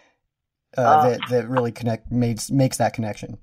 [0.77, 3.37] uh, uh, that, that really connect makes, makes that connection?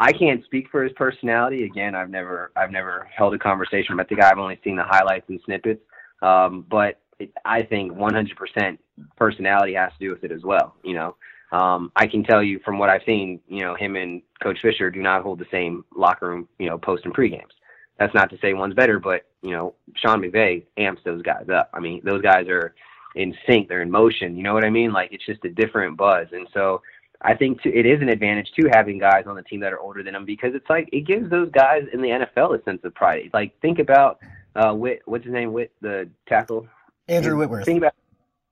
[0.00, 1.64] I can't speak for his personality.
[1.64, 4.30] Again, I've never I've never held a conversation with the guy.
[4.30, 5.82] I've only seen the highlights and snippets.
[6.22, 8.78] Um, but it, I think 100%
[9.16, 10.74] personality has to do with it as well.
[10.82, 11.16] You know,
[11.52, 14.90] um, I can tell you from what I've seen, you know, him and Coach Fisher
[14.90, 17.52] do not hold the same locker room, you know, post and pre games.
[17.98, 21.70] That's not to say one's better, but you know, Sean McVay amps those guys up.
[21.74, 22.74] I mean, those guys are
[23.14, 24.36] in sync, they're in motion.
[24.36, 24.92] You know what I mean?
[24.92, 26.82] Like it's just a different buzz, and so
[27.22, 29.80] I think to, it is an advantage to having guys on the team that are
[29.80, 32.80] older than them because it's like it gives those guys in the NFL a sense
[32.84, 33.30] of pride.
[33.34, 34.20] Like think about
[34.54, 36.66] uh, Whit, what's his name, Whit, the tackle,
[37.08, 37.66] Andrew Whitworth.
[37.66, 37.94] Think about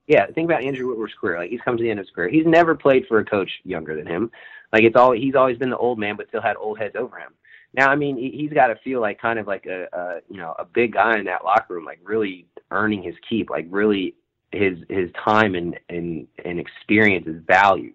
[0.09, 1.37] yeah, think about Andrew Whitworth's career.
[1.37, 2.29] Like he's come to the end of his career.
[2.29, 4.31] He's never played for a coach younger than him.
[4.73, 7.17] Like it's all he's always been the old man, but still had old heads over
[7.17, 7.33] him.
[7.75, 10.55] Now, I mean, he's got to feel like kind of like a, a you know
[10.57, 14.15] a big guy in that locker room, like really earning his keep, like really
[14.51, 17.93] his his time and and and experience is valued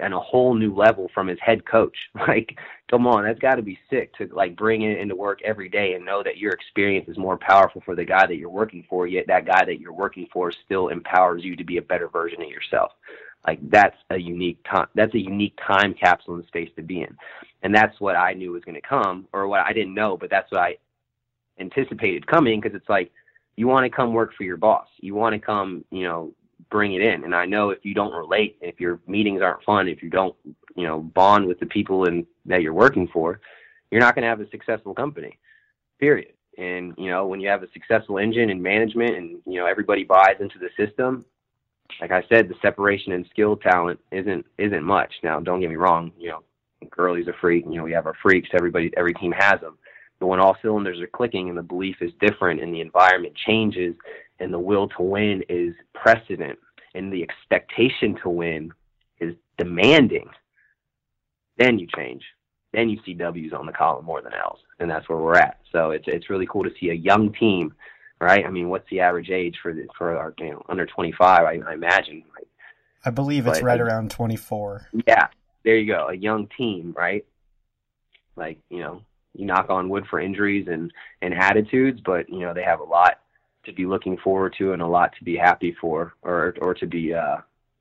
[0.00, 1.96] and a whole new level from his head coach.
[2.26, 2.58] Like,
[2.90, 5.94] come on, that's got to be sick to like bring it into work every day
[5.94, 9.06] and know that your experience is more powerful for the guy that you're working for.
[9.06, 12.42] Yet that guy that you're working for still empowers you to be a better version
[12.42, 12.92] of yourself.
[13.46, 14.88] Like that's a unique time.
[14.96, 17.16] That's a unique time capsule in space to be in,
[17.62, 20.30] and that's what I knew was going to come, or what I didn't know, but
[20.30, 20.76] that's what I
[21.60, 23.12] anticipated coming because it's like
[23.56, 24.88] you want to come work for your boss.
[24.98, 26.32] You want to come, you know,
[26.70, 27.24] bring it in.
[27.24, 30.34] And I know if you don't relate, if your meetings aren't fun, if you don't,
[30.74, 33.40] you know, bond with the people and that you're working for,
[33.90, 35.38] you're not going to have a successful company.
[35.98, 36.32] Period.
[36.58, 40.04] And you know, when you have a successful engine and management, and you know everybody
[40.04, 41.24] buys into the system,
[42.00, 45.12] like I said, the separation and skill talent isn't isn't much.
[45.22, 46.12] Now, don't get me wrong.
[46.18, 46.42] You know,
[46.90, 47.64] Gurley's a freak.
[47.66, 48.48] You know, we have our freaks.
[48.54, 49.76] Everybody, every team has them.
[50.18, 53.94] But when all cylinders are clicking and the belief is different and the environment changes
[54.40, 56.58] and the will to win is precedent
[56.96, 58.72] and the expectation to win
[59.20, 60.28] is demanding,
[61.58, 62.22] then you change.
[62.72, 64.58] Then you see W's on the column more than L's.
[64.80, 65.60] and that's where we're at.
[65.72, 67.74] So it's it's really cool to see a young team,
[68.20, 68.44] right?
[68.44, 71.44] I mean, what's the average age for the, for our you know under 25?
[71.44, 72.24] I, I imagine.
[72.34, 72.48] Right?
[73.04, 74.88] I believe it's but, right around 24.
[75.06, 75.28] Yeah,
[75.64, 77.24] there you go, a young team, right?
[78.36, 79.02] Like you know,
[79.34, 80.92] you knock on wood for injuries and
[81.22, 83.20] and attitudes, but you know they have a lot
[83.66, 86.86] to be looking forward to and a lot to be happy for, or or to
[86.86, 87.36] be uh,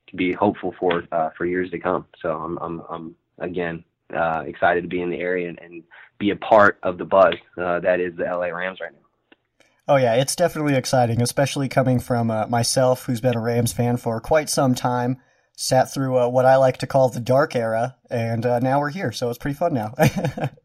[0.08, 2.06] to be hopeful for uh, for years to come.
[2.22, 3.84] So I'm I'm I'm again
[4.14, 5.84] uh, excited to be in the area and, and
[6.20, 9.00] be a part of the buzz uh, that is the LA Rams right now.
[9.88, 13.98] Oh yeah, it's definitely exciting, especially coming from uh, myself, who's been a Rams fan
[13.98, 15.18] for quite some time.
[15.58, 19.14] Sat through uh, what I like to call the dark era, and now we're here,
[19.14, 19.94] so it's pretty fun now.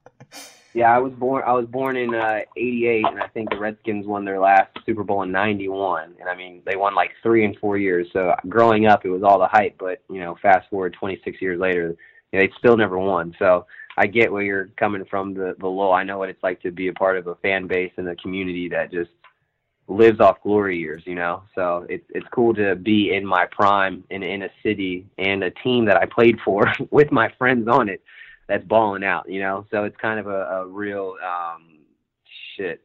[0.73, 1.43] yeah, I was born.
[1.47, 5.03] I was born in '88, uh, and I think the Redskins won their last Super
[5.03, 6.15] Bowl in '91.
[6.21, 8.07] And I mean, they won like three and four years.
[8.13, 9.77] So growing up, it was all the hype.
[9.79, 11.97] But you know, fast forward 26 years later,
[12.33, 13.35] they still never won.
[13.39, 13.67] So
[13.97, 15.93] I get where you're coming from the the low.
[15.93, 18.17] I know what it's like to be a part of a fan base and a
[18.17, 19.11] community that just
[19.89, 21.43] lives off glory years, you know.
[21.57, 25.51] So it's it's cool to be in my prime in in a city and a
[25.51, 28.01] team that I played for with my friends on it
[28.51, 29.65] that's balling out, you know.
[29.71, 31.79] So it's kind of a, a real um
[32.57, 32.83] shit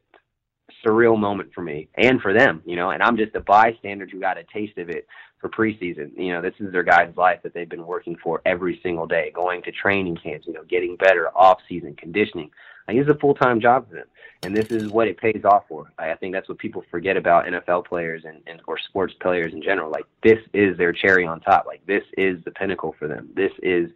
[0.84, 2.90] surreal moment for me and for them, you know.
[2.90, 5.08] And I'm just a bystander who got a taste of it
[5.40, 6.12] for preseason.
[6.16, 9.32] You know, this is their guy's life that they've been working for every single day,
[9.34, 12.50] going to training camps, you know, getting better, off season conditioning.
[12.86, 14.06] Like it's a full time job for them,
[14.44, 15.90] and this is what it pays off for.
[15.98, 19.60] I, think that's what people forget about NFL players and, and or sports players in
[19.60, 19.90] general.
[19.90, 21.66] Like this is their cherry on top.
[21.66, 23.30] Like this is the pinnacle for them.
[23.34, 23.90] This is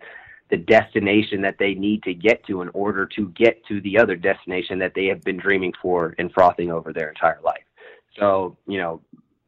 [0.51, 4.17] the destination that they need to get to in order to get to the other
[4.17, 7.63] destination that they have been dreaming for and frothing over their entire life.
[8.19, 9.01] So, you know,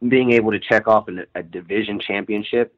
[0.09, 2.75] being able to check off a division championship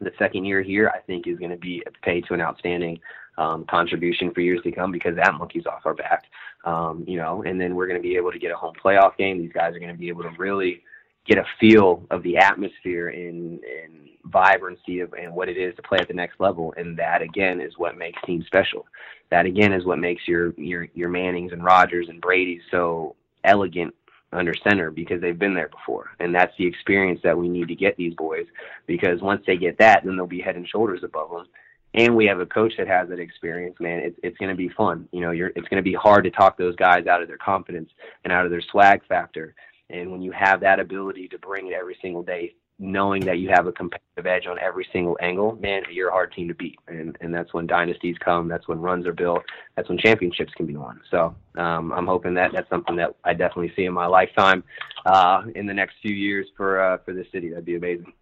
[0.00, 2.98] the second year here, I think is going to be paid to an outstanding
[3.38, 6.24] um, contribution for years to come because that monkey's off our back.
[6.64, 9.16] Um, you know, and then we're going to be able to get a home playoff
[9.16, 9.38] game.
[9.38, 10.82] These guys are going to be able to really
[11.30, 15.82] get a feel of the atmosphere and, and vibrancy of and what it is to
[15.82, 16.74] play at the next level.
[16.76, 18.84] And that again is what makes teams special.
[19.30, 23.14] That again is what makes your your your Mannings and Rodgers and Brady's so
[23.44, 23.94] elegant
[24.32, 26.10] under center because they've been there before.
[26.18, 28.46] And that's the experience that we need to get these boys
[28.86, 31.46] because once they get that, then they'll be head and shoulders above them.
[31.94, 34.00] And we have a coach that has that experience, man.
[34.00, 35.08] It's it's going to be fun.
[35.12, 37.38] You know, you're it's going to be hard to talk those guys out of their
[37.38, 37.90] confidence
[38.24, 39.54] and out of their swag factor.
[39.90, 43.50] And when you have that ability to bring it every single day, knowing that you
[43.50, 46.78] have a competitive edge on every single angle, man, you're a hard team to beat.
[46.88, 48.48] And and that's when dynasties come.
[48.48, 49.42] That's when runs are built.
[49.76, 51.00] That's when championships can be won.
[51.10, 54.64] So um, I'm hoping that that's something that I definitely see in my lifetime
[55.04, 57.50] uh, in the next few years for uh, for this city.
[57.50, 58.12] That'd be amazing.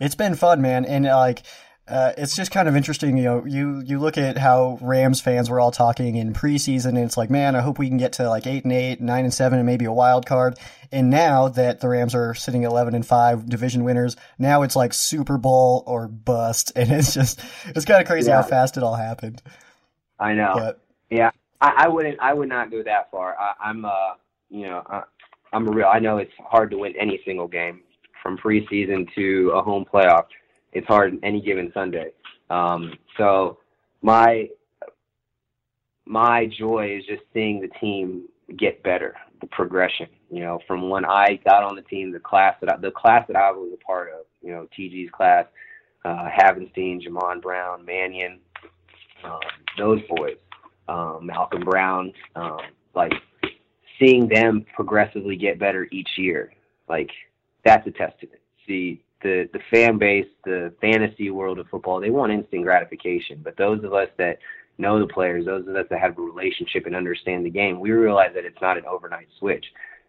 [0.00, 1.42] It's been fun, man, and like
[1.88, 3.44] uh, it's just kind of interesting, you know.
[3.44, 7.30] You you look at how Rams fans were all talking in preseason, and it's like,
[7.30, 9.66] man, I hope we can get to like eight and eight, nine and seven, and
[9.66, 10.58] maybe a wild card.
[10.90, 14.92] And now that the Rams are sitting eleven and five, division winners, now it's like
[14.92, 18.42] Super Bowl or bust, and it's just it's kind of crazy yeah.
[18.42, 19.40] how fast it all happened.
[20.18, 20.54] I know.
[20.54, 20.80] But,
[21.10, 21.30] yeah,
[21.60, 22.18] I, I, wouldn't.
[22.20, 23.36] I would not go that far.
[23.38, 24.14] I, am uh,
[24.50, 25.02] you know, I,
[25.52, 25.86] I'm a real.
[25.86, 27.82] I know it's hard to win any single game
[28.24, 30.24] from preseason to a home playoff
[30.76, 32.12] it's hard any given Sunday.
[32.50, 33.58] Um, so
[34.02, 34.48] my
[36.04, 40.06] my joy is just seeing the team get better, the progression.
[40.30, 43.26] You know, from when I got on the team, the class that I, the class
[43.28, 44.26] that I was a part of.
[44.42, 45.46] You know, TG's class,
[46.04, 48.38] uh, Havenstein, Jamon Brown, Mannion,
[49.24, 49.40] um,
[49.78, 50.36] those boys,
[50.88, 52.60] um, Malcolm Brown, um,
[52.94, 53.12] like
[53.98, 56.52] seeing them progressively get better each year,
[56.88, 57.10] like
[57.64, 58.40] that's a testament.
[58.66, 63.40] See, the the fan base, the fantasy world of football, they want instant gratification.
[63.42, 64.38] But those of us that
[64.78, 67.90] know the players, those of us that have a relationship and understand the game, we
[67.92, 69.64] realize that it's not an overnight switch,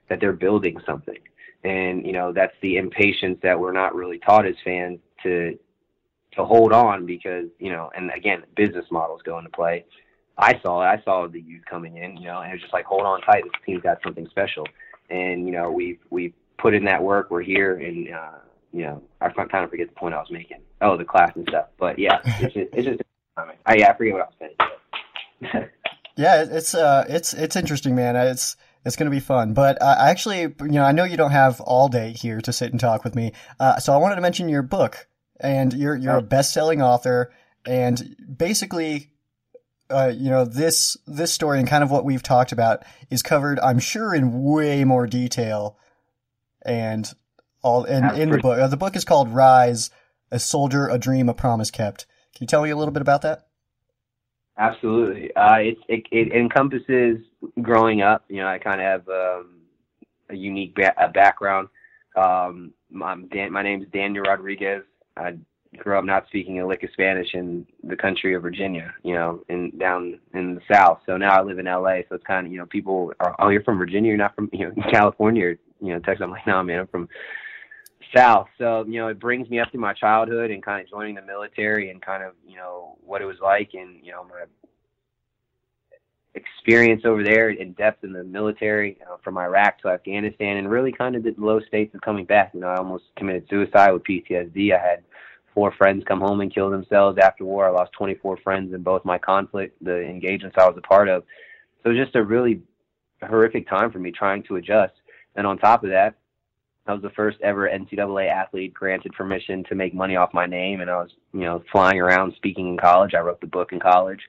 [0.10, 1.20] that they're building something.
[1.64, 5.58] And you know that's the impatience that we're not really taught as fans to
[6.34, 9.86] to hold on because you know, and again, business models go into play.
[10.38, 10.86] I saw it.
[10.86, 13.22] I saw the youth coming in, you know, and it was just like, hold on
[13.22, 13.44] tight.
[13.44, 14.68] This team's got something special.
[15.10, 17.32] And you know, we've we've put in that work.
[17.32, 18.38] We're here, and uh,
[18.72, 20.58] you know, I kind of forget the point I was making.
[20.82, 21.68] Oh, the class and stuff.
[21.80, 23.02] But yeah, it's just, it's just,
[23.66, 25.70] I, yeah, I forget what I was saying.
[26.16, 28.16] yeah, it's uh, it's it's interesting, man.
[28.16, 29.54] It's it's going to be fun.
[29.54, 32.54] But uh, I actually, you know, I know you don't have all day here to
[32.54, 33.34] sit and talk with me.
[33.60, 35.08] Uh, so I wanted to mention your book,
[35.40, 36.20] and you're you're oh.
[36.20, 37.32] a best-selling author,
[37.66, 39.12] and basically.
[39.90, 43.58] Uh, you know this this story and kind of what we've talked about is covered,
[43.62, 45.78] I'm sure, in way more detail,
[46.62, 47.10] and
[47.68, 48.60] all in, in the book.
[48.60, 49.90] Uh, the book is called Rise:
[50.32, 52.06] A Soldier, a Dream, a Promise Kept.
[52.34, 53.48] Can you tell me a little bit about that?
[54.58, 55.36] Absolutely.
[55.36, 57.18] Uh, it, it, it encompasses
[57.62, 58.26] growing up.
[58.28, 59.62] You know, I kind of have um,
[60.30, 61.68] a unique ba- a background.
[62.16, 64.84] Um, I'm Dan, my name is Daniel Rodriguez.
[65.16, 65.38] I
[65.78, 69.44] grew up not speaking a lick of Spanish in the country of Virginia, you know,
[69.50, 71.02] in down in the South.
[71.06, 72.00] So now I live in LA.
[72.10, 74.50] So it's kind of, you know, people are, oh, you're from Virginia, you're not from,
[74.54, 75.50] you know, California, or,
[75.82, 76.24] you know, Texas.
[76.24, 77.10] I'm like, no, man, I'm from
[78.16, 78.48] South.
[78.58, 81.22] So, you know, it brings me up to my childhood and kind of joining the
[81.22, 84.46] military and kind of, you know, what it was like and, you know, my
[86.36, 91.16] experience over there in depth in the military from Iraq to Afghanistan and really kind
[91.16, 92.52] of the low states of coming back.
[92.54, 94.74] You know, I almost committed suicide with PTSD.
[94.74, 95.04] I had
[95.54, 97.68] four friends come home and kill themselves after war.
[97.68, 101.24] I lost 24 friends in both my conflict, the engagements I was a part of.
[101.82, 102.62] So it was just a really
[103.28, 104.94] horrific time for me trying to adjust.
[105.36, 106.16] And on top of that,
[106.88, 110.82] I was the first ever NCAA athlete granted permission to make money off my name,
[110.82, 113.14] and I was, you know, flying around speaking in college.
[113.14, 114.22] I wrote the book in college,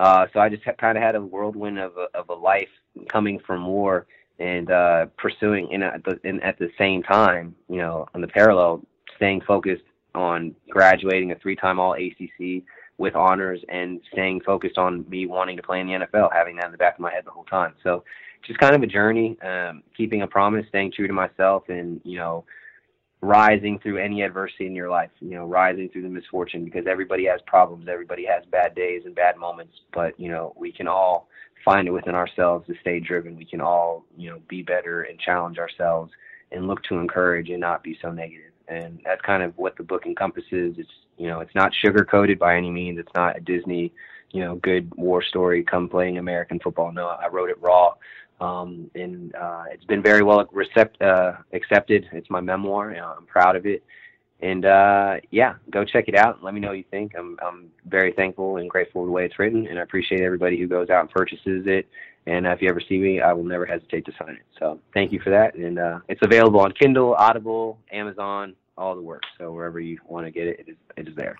[0.00, 2.68] uh, so I just kind of had a whirlwind of a, of a life
[3.10, 4.06] coming from war
[4.38, 8.82] and uh, pursuing, the, in at the same time, you know, on the parallel,
[9.16, 12.62] staying focused on graduating a three-time All ACC
[12.98, 16.66] with honors and staying focused on me wanting to play in the NFL, having that
[16.66, 17.74] in the back of my head the whole time.
[17.82, 18.04] So
[18.46, 22.18] just kind of a journey, um, keeping a promise, staying true to myself, and you
[22.18, 22.44] know,
[23.20, 25.10] rising through any adversity in your life.
[25.20, 29.14] You know, rising through the misfortune because everybody has problems, everybody has bad days and
[29.14, 31.28] bad moments, but you know, we can all
[31.64, 33.36] find it within ourselves to stay driven.
[33.36, 36.12] We can all you know be better and challenge ourselves
[36.52, 38.52] and look to encourage and not be so negative.
[38.68, 40.76] And that's kind of what the book encompasses.
[40.78, 42.98] It's you know, it's not sugar coated by any means.
[42.98, 43.92] It's not a Disney,
[44.30, 45.64] you know, good war story.
[45.64, 46.92] Come playing American football.
[46.92, 47.94] No, I wrote it raw
[48.40, 52.08] um, and uh, it's been very well recept- uh, accepted.
[52.12, 52.90] It's my memoir.
[52.94, 53.82] I'm proud of it,
[54.40, 56.42] and uh, yeah, go check it out.
[56.42, 57.12] Let me know what you think.
[57.16, 60.58] I'm I'm very thankful and grateful for the way it's written, and I appreciate everybody
[60.58, 61.88] who goes out and purchases it.
[62.26, 64.42] And if you ever see me, I will never hesitate to sign it.
[64.58, 65.54] So thank you for that.
[65.54, 69.28] And uh, it's available on Kindle, Audible, Amazon, all the works.
[69.38, 71.36] So wherever you want to get it, it is it is there.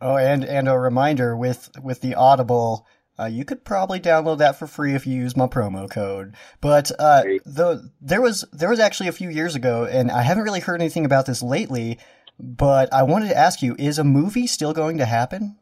[0.00, 2.86] Oh, and and a reminder with with the Audible
[3.18, 6.34] uh, you could probably download that for free if you use my promo code.
[6.60, 10.42] But uh, the, there was there was actually a few years ago, and I haven't
[10.42, 11.98] really heard anything about this lately.
[12.38, 15.56] But I wanted to ask you: Is a movie still going to happen?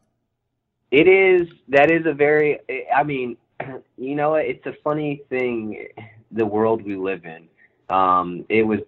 [0.89, 1.47] It is.
[1.69, 2.59] That is a very.
[2.93, 3.37] I mean,
[3.97, 5.87] you know, it's a funny thing.
[6.31, 7.47] The world we live in.
[7.95, 8.79] Um, it was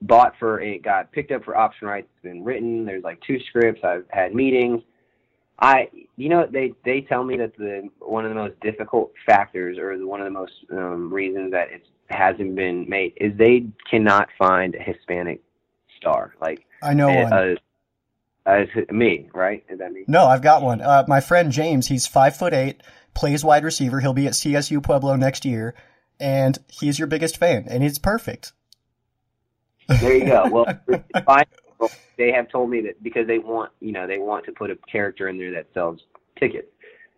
[0.00, 0.62] bought for.
[0.62, 2.08] It got picked up for option rights.
[2.14, 2.86] It's been written.
[2.86, 3.84] There's like two scripts.
[3.84, 4.80] I've had meetings
[5.58, 9.78] I, you know, they they tell me that the one of the most difficult factors,
[9.78, 13.66] or the, one of the most um, reasons that it hasn't been made, is they
[13.90, 15.42] cannot find a Hispanic
[15.96, 16.34] star.
[16.40, 17.58] Like I know a, one.
[18.46, 19.64] As me, right?
[19.70, 20.04] Is that me?
[20.06, 20.82] No, I've got one.
[20.82, 22.82] Uh, my friend James, he's five foot eight,
[23.14, 24.00] plays wide receiver.
[24.00, 25.74] He'll be at CSU Pueblo next year,
[26.20, 28.52] and he's your biggest fan, and it's perfect.
[29.88, 30.48] There you go.
[30.50, 31.04] Well,
[32.16, 34.76] they have told me that because they want, you know, they want to put a
[34.90, 36.00] character in there that sells
[36.38, 36.68] tickets.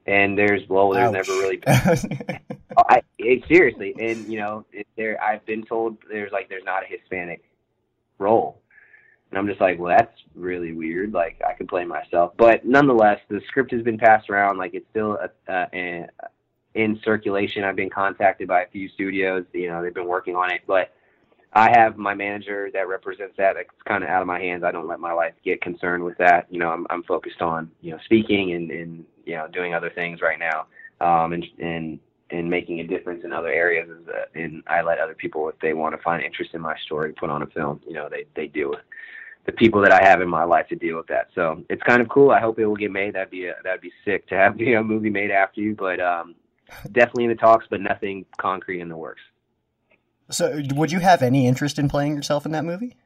[0.07, 1.13] And there's well, there's Ouch.
[1.15, 2.41] never really been.
[2.79, 6.85] I it, seriously, and you know, it, there I've been told there's like there's not
[6.85, 7.43] a Hispanic
[8.19, 8.61] role,
[9.31, 11.13] and I'm just like, well, that's really weird.
[11.13, 14.59] Like I could play myself, but nonetheless, the script has been passed around.
[14.59, 16.07] Like it's still a, a, a,
[16.77, 17.65] in circulation.
[17.65, 19.45] I've been contacted by a few studios.
[19.53, 20.93] You know, they've been working on it, but
[21.53, 23.57] I have my manager that represents that.
[23.57, 24.63] It's kind of out of my hands.
[24.63, 26.47] I don't let my life get concerned with that.
[26.51, 29.91] You know, I'm I'm focused on you know speaking and and you know doing other
[29.91, 30.67] things right now,
[31.01, 31.99] um, and and
[32.31, 33.89] and making a difference in other areas.
[34.35, 37.31] And I let other people, if they want to find interest in my story, put
[37.31, 37.81] on a film.
[37.87, 38.81] You know, they they deal with
[39.47, 41.29] the people that I have in my life to deal with that.
[41.35, 42.33] So it's kind of cool.
[42.33, 43.15] I hope it will get made.
[43.15, 45.75] That'd be a, that'd be sick to have you know, a movie made after you.
[45.75, 46.35] But um,
[46.93, 49.23] definitely in the talks, but nothing concrete in the works.
[50.31, 52.97] So, would you have any interest in playing yourself in that movie?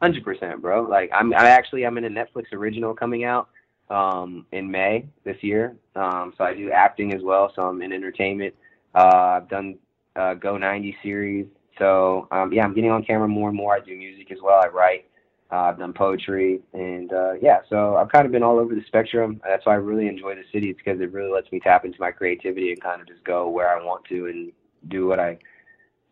[0.00, 0.82] Hundred percent, bro.
[0.82, 3.48] Like, I'm I actually I'm in a Netflix original coming out
[3.90, 5.76] um, in May this year.
[5.94, 7.52] Um, so I do acting as well.
[7.54, 8.54] So I'm in entertainment.
[8.94, 9.78] Uh, I've done
[10.16, 11.46] uh, Go 90 series.
[11.78, 13.74] So um, yeah, I'm getting on camera more and more.
[13.74, 14.60] I do music as well.
[14.62, 15.06] I write.
[15.50, 18.82] Uh, I've done poetry, and uh, yeah, so I've kind of been all over the
[18.86, 19.38] spectrum.
[19.46, 20.70] That's why I really enjoy the city.
[20.70, 23.50] It's because it really lets me tap into my creativity and kind of just go
[23.50, 24.50] where I want to and
[24.88, 25.36] do what I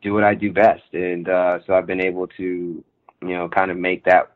[0.02, 0.82] do what I do best.
[0.92, 2.84] And uh, so I've been able to, you
[3.28, 4.32] know, kind of make that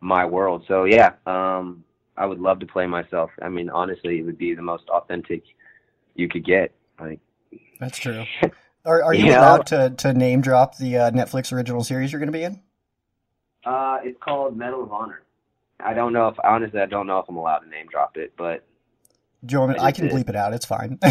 [0.00, 0.64] my world.
[0.68, 1.84] So yeah, um,
[2.16, 3.30] I would love to play myself.
[3.42, 5.42] I mean, honestly, it would be the most authentic
[6.14, 6.72] you could get.
[7.00, 7.20] Like
[7.80, 8.24] that's true.
[8.86, 9.88] Are, are you, you allowed know?
[9.88, 12.60] to, to name drop the uh, Netflix original series you're going to be in?
[13.64, 15.22] Uh, it's called Medal of Honor.
[15.80, 18.34] I don't know if honestly, I don't know if I'm allowed to name drop it,
[18.36, 18.62] but
[19.44, 20.14] Do you want me, I I can did.
[20.14, 20.54] bleep it out.
[20.54, 20.98] It's fine.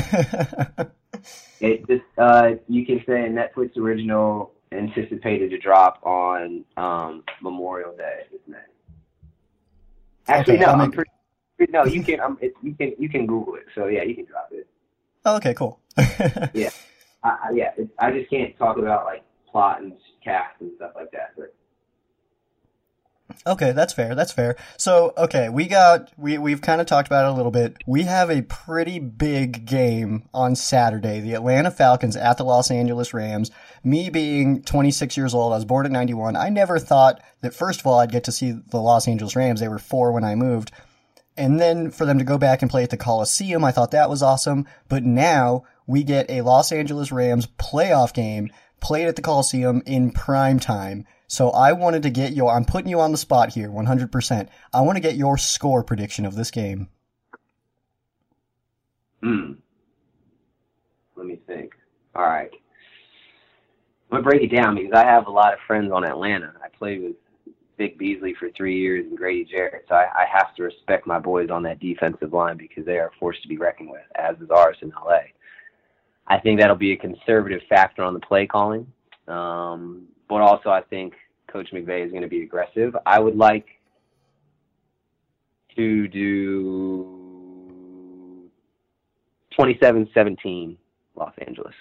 [1.59, 8.23] It just uh, you can say Netflix original anticipated to drop on um, Memorial Day.
[10.27, 10.71] Actually, Okay, no.
[10.71, 11.11] I'm pretty,
[11.69, 12.19] no, you can.
[12.19, 12.93] Um, it, you can.
[12.97, 13.65] You can Google it.
[13.75, 14.67] So yeah, you can drop it.
[15.25, 15.79] oh, okay, cool.
[15.97, 16.49] I,
[17.23, 21.11] I, yeah, it, I just can't talk about like plot and cast and stuff like
[21.11, 21.31] that.
[21.37, 21.53] But
[23.45, 24.15] Okay, that's fair.
[24.15, 24.55] That's fair.
[24.77, 27.77] So, okay, we got we we've kind of talked about it a little bit.
[27.85, 31.19] We have a pretty big game on Saturday.
[31.19, 33.51] The Atlanta Falcons at the Los Angeles Rams.
[33.83, 36.35] Me being 26 years old, I was born in 91.
[36.35, 39.59] I never thought that first of all I'd get to see the Los Angeles Rams.
[39.59, 40.71] They were 4 when I moved.
[41.35, 44.09] And then for them to go back and play at the Coliseum, I thought that
[44.09, 44.67] was awesome.
[44.87, 50.11] But now we get a Los Angeles Rams playoff game played at the Coliseum in
[50.11, 51.05] prime time.
[51.27, 54.49] So I wanted to get your, I'm putting you on the spot here, 100%.
[54.73, 56.89] I want to get your score prediction of this game.
[59.21, 59.53] hmm,
[61.15, 61.73] let me think.
[62.15, 62.51] All right,
[64.11, 66.53] I'm gonna break it down because I have a lot of friends on Atlanta.
[66.63, 67.15] I played with
[67.77, 71.17] Vic Beasley for three years and Grady Jarrett, so I, I have to respect my
[71.17, 74.51] boys on that defensive line because they are forced to be reckoned with, as is
[74.51, 75.21] ours in LA.
[76.27, 78.85] I think that'll be a conservative factor on the play calling,
[79.27, 81.13] um, but also I think
[81.47, 82.95] Coach McVay is going to be aggressive.
[83.05, 83.67] I would like
[85.75, 87.19] to do
[89.59, 90.77] 27-17
[91.15, 91.75] Los Angeles.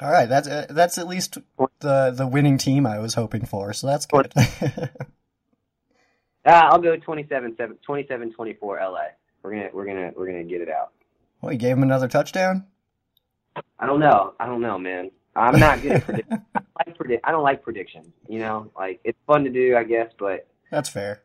[0.00, 1.38] All right, that's uh, that's at least
[1.78, 3.72] the the winning team I was hoping for.
[3.72, 4.32] So that's good.
[6.46, 7.56] Uh, I'll go 27
[7.86, 8.98] 27 24 LA.
[9.42, 10.92] We're going to we're going to we're going to get it out.
[11.40, 12.66] well, you gave him another touchdown.
[13.78, 14.34] I don't know.
[14.38, 15.10] I don't know, man.
[15.36, 16.32] I'm not good at predict.
[16.32, 18.08] I, like predict- I don't like predictions.
[18.28, 21.22] You know, like it's fun to do, I guess, but That's fair.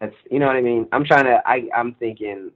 [0.00, 0.86] that's you know what I mean.
[0.92, 1.40] I'm trying to.
[1.46, 2.50] I I'm thinking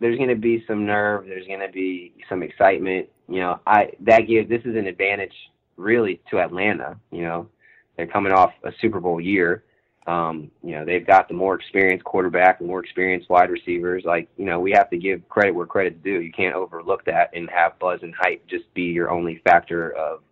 [0.00, 1.26] there's going to be some nerve.
[1.26, 3.08] There's going to be some excitement.
[3.28, 5.34] You know, I that gives this is an advantage
[5.76, 6.98] really to Atlanta.
[7.10, 7.48] You know,
[7.96, 9.64] they're coming off a Super Bowl year.
[10.08, 14.04] Um, you know, they've got the more experienced quarterback, the more experienced wide receivers.
[14.06, 16.20] Like, you know, we have to give credit where credit's due.
[16.20, 20.22] You can't overlook that and have buzz and hype just be your only factor of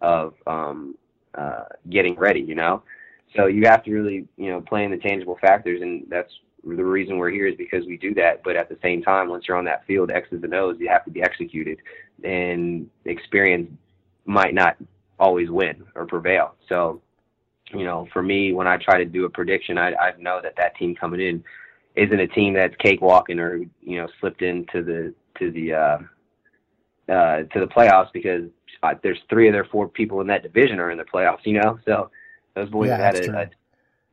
[0.00, 0.96] of um,
[1.34, 2.40] uh, getting ready.
[2.42, 2.84] You know,
[3.34, 6.32] so you have to really, you know, play in the tangible factors, and that's
[6.64, 8.44] the reason we're here is because we do that.
[8.44, 11.04] But at the same time, once you're on that field, X's and O's, you have
[11.06, 11.78] to be executed,
[12.22, 13.68] and experience
[14.26, 14.76] might not
[15.18, 16.54] always win or prevail.
[16.68, 17.02] So,
[17.72, 20.54] you know, for me, when I try to do a prediction, I, I know that
[20.56, 21.44] that team coming in
[21.96, 25.98] isn't a team that's cakewalking or you know slipped into the to the uh,
[27.12, 28.48] uh, to the playoffs because
[28.82, 31.44] uh, there's three of their four people in that division are in the playoffs.
[31.44, 32.10] You know, so
[32.54, 33.50] those boys Yeah, have had a, a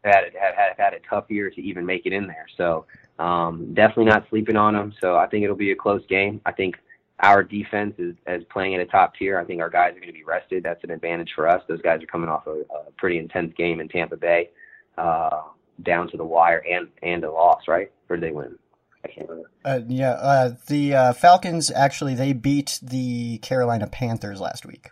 [0.03, 2.47] had, had had had a tough year to even make it in there.
[2.57, 2.85] So
[3.19, 4.93] um, definitely not sleeping on them.
[5.01, 6.41] So I think it'll be a close game.
[6.45, 6.77] I think
[7.21, 9.39] our defense is, is playing at a top tier.
[9.39, 10.63] I think our guys are going to be rested.
[10.63, 11.61] That's an advantage for us.
[11.67, 14.49] Those guys are coming off a, a pretty intense game in Tampa Bay,
[14.97, 15.41] uh,
[15.83, 17.91] down to the wire and and a loss, right?
[18.09, 18.57] Or did they win?
[19.03, 19.49] I can't remember.
[19.63, 24.89] Uh, yeah, uh, the uh, Falcons actually they beat the Carolina Panthers last week.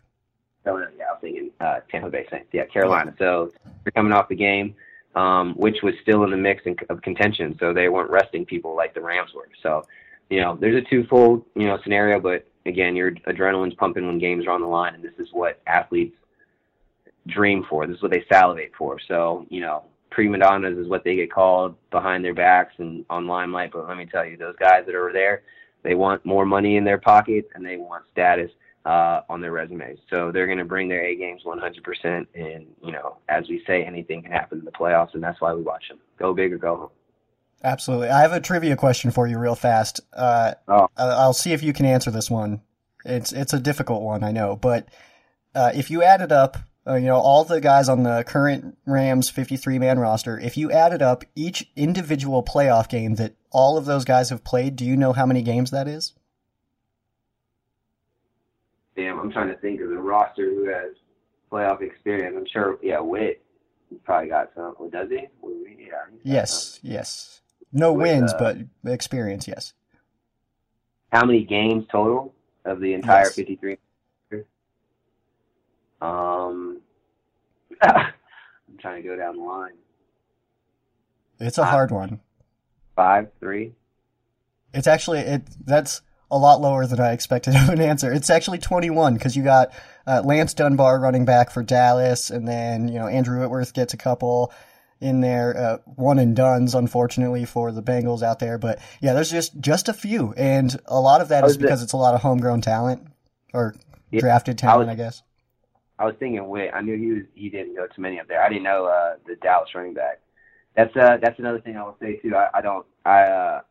[0.63, 2.49] Carolina, yeah, I was thinking uh, Tampa Bay Saints.
[2.51, 3.13] Yeah, Carolina.
[3.17, 3.51] So
[3.83, 4.75] they're coming off the game,
[5.15, 7.55] um, which was still in the mix in, of contention.
[7.59, 9.47] So they weren't resting people like the Rams were.
[9.63, 9.85] So,
[10.29, 12.19] you know, there's a twofold, you know, scenario.
[12.19, 15.61] But again, your adrenaline's pumping when games are on the line, and this is what
[15.67, 16.15] athletes
[17.27, 17.85] dream for.
[17.85, 18.97] This is what they salivate for.
[19.07, 23.27] So, you know, prima donnas is what they get called behind their backs and on
[23.27, 23.71] limelight.
[23.71, 25.43] But let me tell you, those guys that are there,
[25.83, 28.51] they want more money in their pockets and they want status
[28.85, 29.99] uh, on their resumes.
[30.09, 32.27] So they're going to bring their A games 100%.
[32.33, 35.53] And, you know, as we say, anything can happen in the playoffs, and that's why
[35.53, 35.99] we watch them.
[36.17, 36.89] Go big or go home.
[37.63, 38.09] Absolutely.
[38.09, 39.99] I have a trivia question for you, real fast.
[40.13, 40.87] Uh, Oh.
[40.97, 42.61] I'll see if you can answer this one.
[43.05, 44.87] It's it's a difficult one, I know, but
[45.55, 46.57] uh, if you added up,
[46.87, 50.71] uh, you know, all the guys on the current Rams 53 man roster, if you
[50.71, 54.95] added up each individual playoff game that all of those guys have played, do you
[54.97, 56.13] know how many games that is?
[58.95, 60.93] Damn, I'm trying to think of the roster who has
[61.51, 62.35] playoff experience.
[62.37, 63.41] I'm sure, yeah, Whit
[64.03, 64.75] probably got some.
[64.77, 65.27] Well, does he?
[65.41, 65.87] Well, Yeah.
[66.05, 66.19] some.
[66.23, 67.41] Yes, yes.
[67.71, 68.37] No With, wins, uh,
[68.83, 69.73] but experience, yes.
[71.11, 72.33] How many games total
[72.65, 73.35] of the entire Yes.
[73.35, 73.77] 53?
[76.01, 76.81] Um,
[77.81, 79.73] I'm trying to go down the line.
[81.39, 82.19] It's a Uh, hard one.
[82.95, 83.73] Five, three.
[84.73, 85.43] It's actually it.
[85.65, 86.01] That's
[86.31, 88.11] a lot lower than I expected of an answer.
[88.13, 89.71] It's actually 21 because you got
[90.05, 93.97] uh, Lance Dunbar running back for Dallas, and then you know Andrew Whitworth gets a
[93.97, 94.53] couple.
[95.01, 98.57] In there, uh, one and duns, unfortunately for the Bengals out there.
[98.57, 101.93] But yeah, there's just just a few, and a lot of that is because it's
[101.93, 103.07] a lot of homegrown talent
[103.53, 103.75] or
[104.11, 105.23] yeah, drafted talent, I, was, I, guess.
[105.99, 106.71] I was thinking Whit.
[106.73, 108.41] I knew he was he didn't go to many up there.
[108.41, 110.19] I didn't know uh, the Dallas running back.
[110.75, 112.35] That's uh that's another thing I will say too.
[112.35, 113.61] I, I don't I uh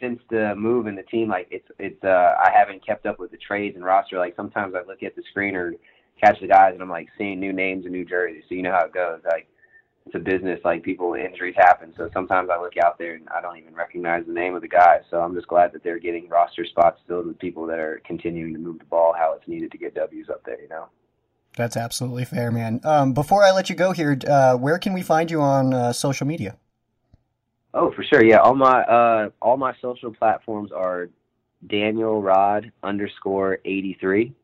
[0.00, 3.30] since the move in the team, like it's it's uh I haven't kept up with
[3.30, 4.18] the trades and roster.
[4.18, 5.74] Like sometimes I look at the screen or
[6.20, 8.44] catch the guys and I'm like seeing new names and new jerseys.
[8.48, 9.20] So you know how it goes.
[9.24, 9.48] Like
[10.06, 10.60] it's a business.
[10.64, 11.92] Like people injuries happen.
[11.96, 14.68] So sometimes I look out there and I don't even recognize the name of the
[14.68, 15.00] guy.
[15.10, 18.52] So I'm just glad that they're getting roster spots filled with people that are continuing
[18.54, 20.60] to move the ball how it's needed to get W's up there.
[20.60, 20.86] You know.
[21.56, 22.80] That's absolutely fair, man.
[22.82, 25.92] Um, before I let you go here, uh, where can we find you on uh,
[25.92, 26.56] social media?
[27.74, 28.24] Oh, for sure.
[28.24, 31.08] Yeah, all my uh, all my social platforms are
[31.66, 34.34] Daniel Rod underscore eighty three,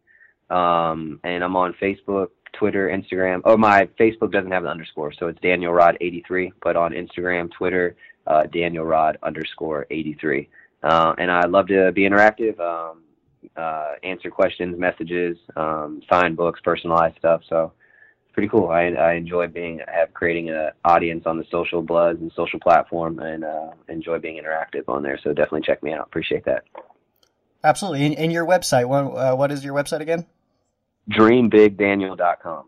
[0.50, 2.28] um, and I'm on Facebook,
[2.58, 3.40] Twitter, Instagram.
[3.44, 6.52] Oh, my Facebook doesn't have an underscore, so it's Daniel Rod eighty three.
[6.62, 7.96] But on Instagram, Twitter,
[8.26, 10.48] uh, Daniel Rod underscore eighty three.
[10.82, 13.02] Uh, and I love to be interactive, um,
[13.56, 17.40] uh, answer questions, messages, um, sign books, personalized stuff.
[17.48, 17.72] So
[18.24, 18.68] it's pretty cool.
[18.68, 23.18] I I enjoy being have creating an audience on the social buzz and social platform,
[23.18, 25.18] and uh, enjoy being interactive on there.
[25.22, 26.06] So definitely check me out.
[26.06, 26.64] Appreciate that.
[27.64, 28.06] Absolutely.
[28.06, 30.26] And, and your website, what uh, what is your website again?
[31.10, 32.64] DreamBigDaniel.com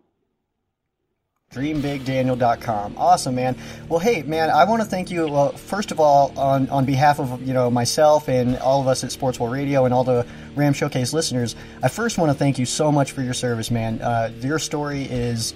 [1.53, 3.57] dreambigdaniel.com awesome man.
[3.89, 7.19] Well hey man i want to thank you well first of all on on behalf
[7.19, 10.25] of you know myself and all of us at sportswell radio and all the
[10.55, 14.01] ram showcase listeners i first want to thank you so much for your service man.
[14.01, 15.53] Uh, your story is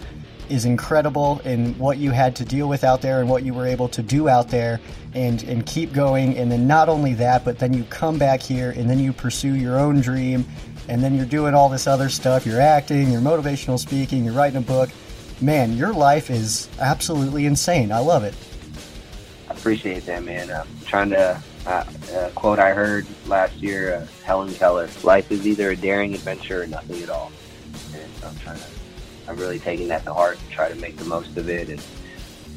[0.48, 3.66] is incredible in what you had to deal with out there and what you were
[3.66, 4.80] able to do out there
[5.14, 6.36] and and keep going.
[6.36, 9.54] And then not only that but then you come back here and then you pursue
[9.54, 10.44] your own dream
[10.88, 14.58] and then you're doing all this other stuff you're acting you're motivational speaking you're writing
[14.58, 14.90] a book
[15.40, 17.92] man, your life is absolutely insane.
[17.92, 18.34] I love it.
[19.48, 20.50] I appreciate that, man.
[20.50, 25.46] I'm trying to uh, a quote I heard last year, uh, Helen Keller: "Life is
[25.46, 27.32] either a daring adventure or nothing at all."
[27.94, 28.64] And I'm trying to,
[29.28, 31.80] I'm really taking that to heart and try to make the most of it and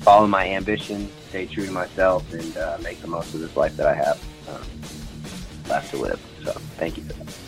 [0.02, 3.76] follow my ambition, stay true to myself, and uh, make the most of this life
[3.78, 6.22] that I have um, left to live.
[6.44, 7.47] So thank you for that.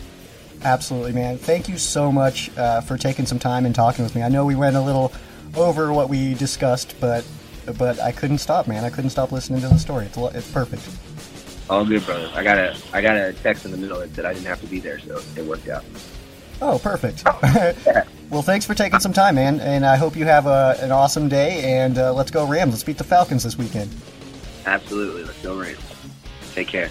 [0.62, 1.38] Absolutely, man.
[1.38, 4.22] Thank you so much uh, for taking some time and talking with me.
[4.22, 5.12] I know we went a little
[5.56, 7.26] over what we discussed, but
[7.78, 8.84] but I couldn't stop, man.
[8.84, 10.06] I couldn't stop listening to the story.
[10.06, 10.88] It's it's perfect.
[11.70, 12.30] All good, brother.
[12.34, 14.60] I got a I got a text in the middle that said I didn't have
[14.60, 15.84] to be there, so it worked out.
[16.62, 17.24] Oh, perfect.
[18.30, 21.28] well, thanks for taking some time, man, and I hope you have a, an awesome
[21.28, 21.62] day.
[21.62, 22.72] And uh, let's go Rams.
[22.72, 23.90] Let's beat the Falcons this weekend.
[24.66, 25.24] Absolutely.
[25.24, 25.78] Let's go Rams.
[26.52, 26.90] Take care.